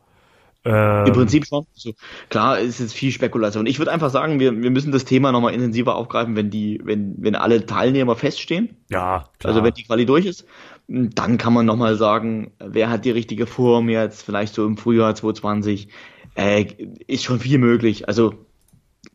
[0.64, 1.66] Ähm, Im Prinzip schon.
[1.76, 1.92] Also,
[2.30, 3.66] klar, ist jetzt viel Spekulation.
[3.66, 7.16] Ich würde einfach sagen, wir, wir müssen das Thema nochmal intensiver aufgreifen, wenn die, wenn,
[7.18, 8.78] wenn alle Teilnehmer feststehen.
[8.90, 9.54] Ja, klar.
[9.54, 10.46] Also wenn die Quali durch ist,
[10.88, 15.14] dann kann man nochmal sagen, wer hat die richtige Form jetzt, vielleicht so im Frühjahr
[15.14, 15.90] 2020.
[16.36, 16.68] Äh,
[17.06, 18.08] ist schon viel möglich.
[18.08, 18.34] Also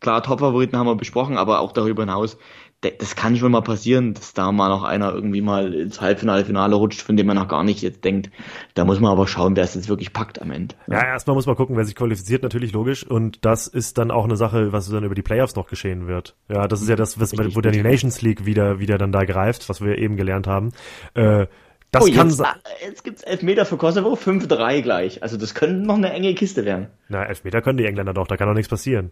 [0.00, 2.36] klar, Top-Favoriten haben wir besprochen, aber auch darüber hinaus
[2.90, 6.74] das kann schon mal passieren, dass da mal noch einer irgendwie mal ins Halbfinale, Finale
[6.74, 8.30] rutscht, von dem man noch gar nicht jetzt denkt.
[8.74, 10.74] Da muss man aber schauen, wer es jetzt wirklich packt am Ende.
[10.88, 13.06] Ja, ja erstmal muss man gucken, wer sich qualifiziert, natürlich logisch.
[13.06, 16.34] Und das ist dann auch eine Sache, was dann über die Playoffs noch geschehen wird.
[16.48, 19.24] Ja, das ist ja das, was, wo dann die Nations League wieder, wieder dann da
[19.24, 20.72] greift, was wir eben gelernt haben.
[21.14, 21.46] Äh,
[21.92, 22.42] das oh, kann jetzt,
[22.82, 25.22] jetzt gibt's Elfmeter für Kosovo, 5-3 gleich.
[25.22, 26.88] Also das könnte noch eine enge Kiste werden.
[27.08, 29.10] Na, Elfmeter können die Engländer doch, da kann doch nichts passieren.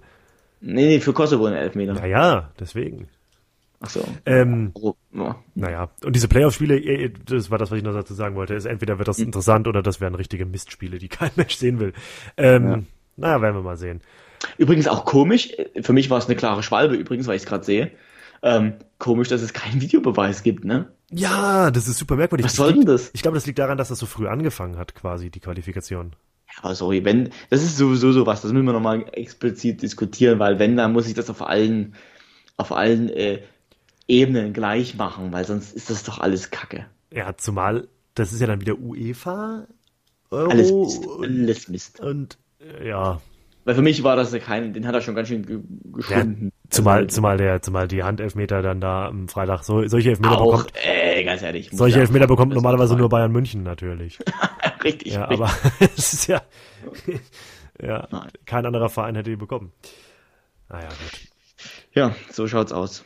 [0.62, 1.92] Nee, nee, für Kosovo ein Elfmeter.
[1.92, 3.08] Naja, deswegen.
[3.80, 4.04] Ach so.
[4.26, 5.36] Ähm, oh, ja.
[5.54, 8.98] Naja, und diese Playoff-Spiele, das war das, was ich noch dazu sagen wollte, ist entweder
[8.98, 9.26] wird das mhm.
[9.26, 11.94] interessant oder das wären richtige Mistspiele, die kein Mensch sehen will.
[12.36, 12.82] Ähm, ja.
[13.16, 14.00] Naja, werden wir mal sehen.
[14.58, 15.52] Übrigens auch komisch,
[15.82, 17.90] für mich war es eine klare Schwalbe, übrigens, weil ich es gerade sehe.
[18.42, 20.92] Ähm, komisch, dass es keinen Videobeweis gibt, ne?
[21.10, 22.46] Ja, das ist super merkwürdig.
[22.46, 23.10] Was soll denn das?
[23.12, 26.12] Ich glaube, das liegt daran, dass das so früh angefangen hat, quasi, die Qualifikation.
[26.48, 30.58] Ja, aber sorry, wenn, das ist sowieso sowas, das müssen wir nochmal explizit diskutieren, weil
[30.58, 31.94] wenn, dann muss ich das auf allen,
[32.56, 33.42] auf allen äh,
[34.10, 36.86] Ebenen gleich machen, weil sonst ist das doch alles Kacke.
[37.12, 39.66] Ja, zumal das ist ja dann wieder UEFA.
[40.30, 41.06] Euro alles Mist.
[41.22, 42.00] Alles Mist.
[42.00, 43.20] Und äh, ja.
[43.64, 46.46] Weil für mich war das ja kein, den hat er schon ganz schön ge geschunden.
[46.46, 50.64] Ja, zumal, zumal der, zumal die Handelfmeter dann da am Freitag so, solche Elfmeter auch,
[50.64, 50.72] bekommt.
[50.82, 51.68] Äh, ganz ehrlich.
[51.72, 54.18] Solche Elfmeter bekommt normalerweise nur Bayern München natürlich.
[54.84, 55.12] richtig.
[55.12, 55.46] Ja, richtig.
[55.46, 55.52] aber
[55.96, 56.42] es ist ja,
[57.82, 58.30] ja, Nein.
[58.46, 59.72] kein anderer Verein hätte die bekommen.
[60.68, 61.20] Naja, gut.
[61.92, 63.04] Ja, so schaut's aus.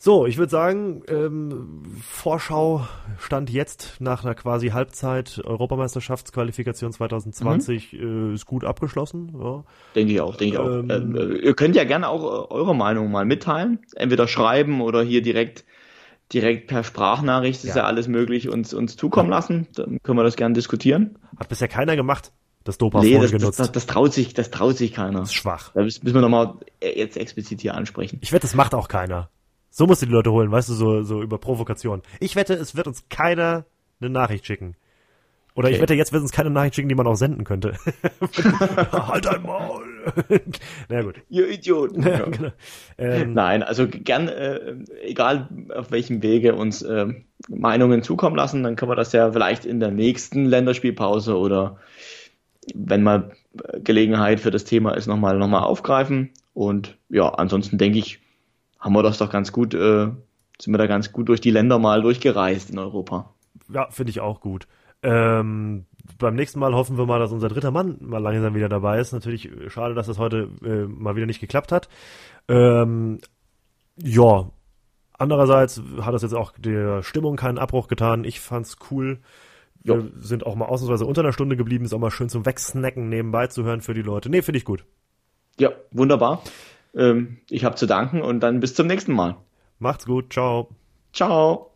[0.00, 2.86] So, ich würde sagen, ähm, Vorschau
[3.18, 8.30] stand jetzt nach einer quasi Halbzeit Europameisterschaftsqualifikation 2020 mhm.
[8.30, 9.34] äh, ist gut abgeschlossen.
[9.36, 9.64] Ja.
[9.96, 10.68] Denke ich auch, denke ich auch.
[10.68, 15.02] Ähm, ähm, ihr könnt ja gerne auch äh, eure Meinung mal mitteilen, entweder schreiben oder
[15.02, 15.64] hier direkt
[16.32, 19.66] direkt per Sprachnachricht ist ja, ja alles möglich uns uns zukommen lassen.
[19.74, 21.18] Dann können wir das gerne diskutieren.
[21.40, 22.30] Hat bisher keiner gemacht.
[22.62, 23.58] Das Dopa nee, das, genutzt.
[23.58, 25.20] Das, das, das, traut sich, das traut sich keiner.
[25.20, 25.72] Das ist schwach.
[25.74, 28.18] Da müssen wir nochmal jetzt explizit hier ansprechen.
[28.20, 29.30] Ich wette, das macht auch keiner.
[29.70, 32.02] So musst du die Leute holen, weißt du, so, so über Provokation.
[32.20, 33.64] Ich wette, es wird uns keiner
[34.00, 34.76] eine Nachricht schicken.
[35.58, 35.74] Oder okay.
[35.74, 37.74] ich wette, jetzt wird uns keine Nachricht schicken, die man auch senden könnte.
[38.92, 39.82] halt einmal.
[40.88, 41.16] Na gut.
[41.28, 42.02] Ihr Idioten.
[42.06, 42.52] Ja, genau.
[42.96, 47.06] ähm, Nein, also gern, äh, egal auf welchem Wege uns äh,
[47.48, 51.78] Meinungen zukommen lassen, dann können wir das ja vielleicht in der nächsten Länderspielpause oder
[52.72, 53.32] wenn mal
[53.82, 56.30] Gelegenheit für das Thema ist, nochmal noch mal aufgreifen.
[56.54, 58.20] Und ja, ansonsten denke ich,
[58.78, 60.08] haben wir das doch ganz gut, äh,
[60.60, 63.34] sind wir da ganz gut durch die Länder mal durchgereist in Europa.
[63.72, 64.66] Ja, finde ich auch gut.
[65.02, 65.86] Ähm,
[66.18, 69.12] beim nächsten Mal hoffen wir mal, dass unser dritter Mann mal langsam wieder dabei ist.
[69.12, 71.88] Natürlich schade, dass das heute äh, mal wieder nicht geklappt hat.
[72.48, 73.18] Ähm,
[74.02, 74.50] ja,
[75.18, 78.24] andererseits hat das jetzt auch der Stimmung keinen Abbruch getan.
[78.24, 79.20] Ich fand's cool.
[79.82, 80.08] Wir jo.
[80.18, 81.84] sind auch mal ausnahmsweise unter einer Stunde geblieben.
[81.84, 84.30] Ist auch mal schön zum Wegsnacken nebenbei zu hören für die Leute.
[84.30, 84.84] Nee, finde ich gut.
[85.58, 86.42] Ja, wunderbar.
[86.94, 89.36] Ähm, ich habe zu danken und dann bis zum nächsten Mal.
[89.78, 90.32] Macht's gut.
[90.32, 90.70] Ciao.
[91.12, 91.67] Ciao.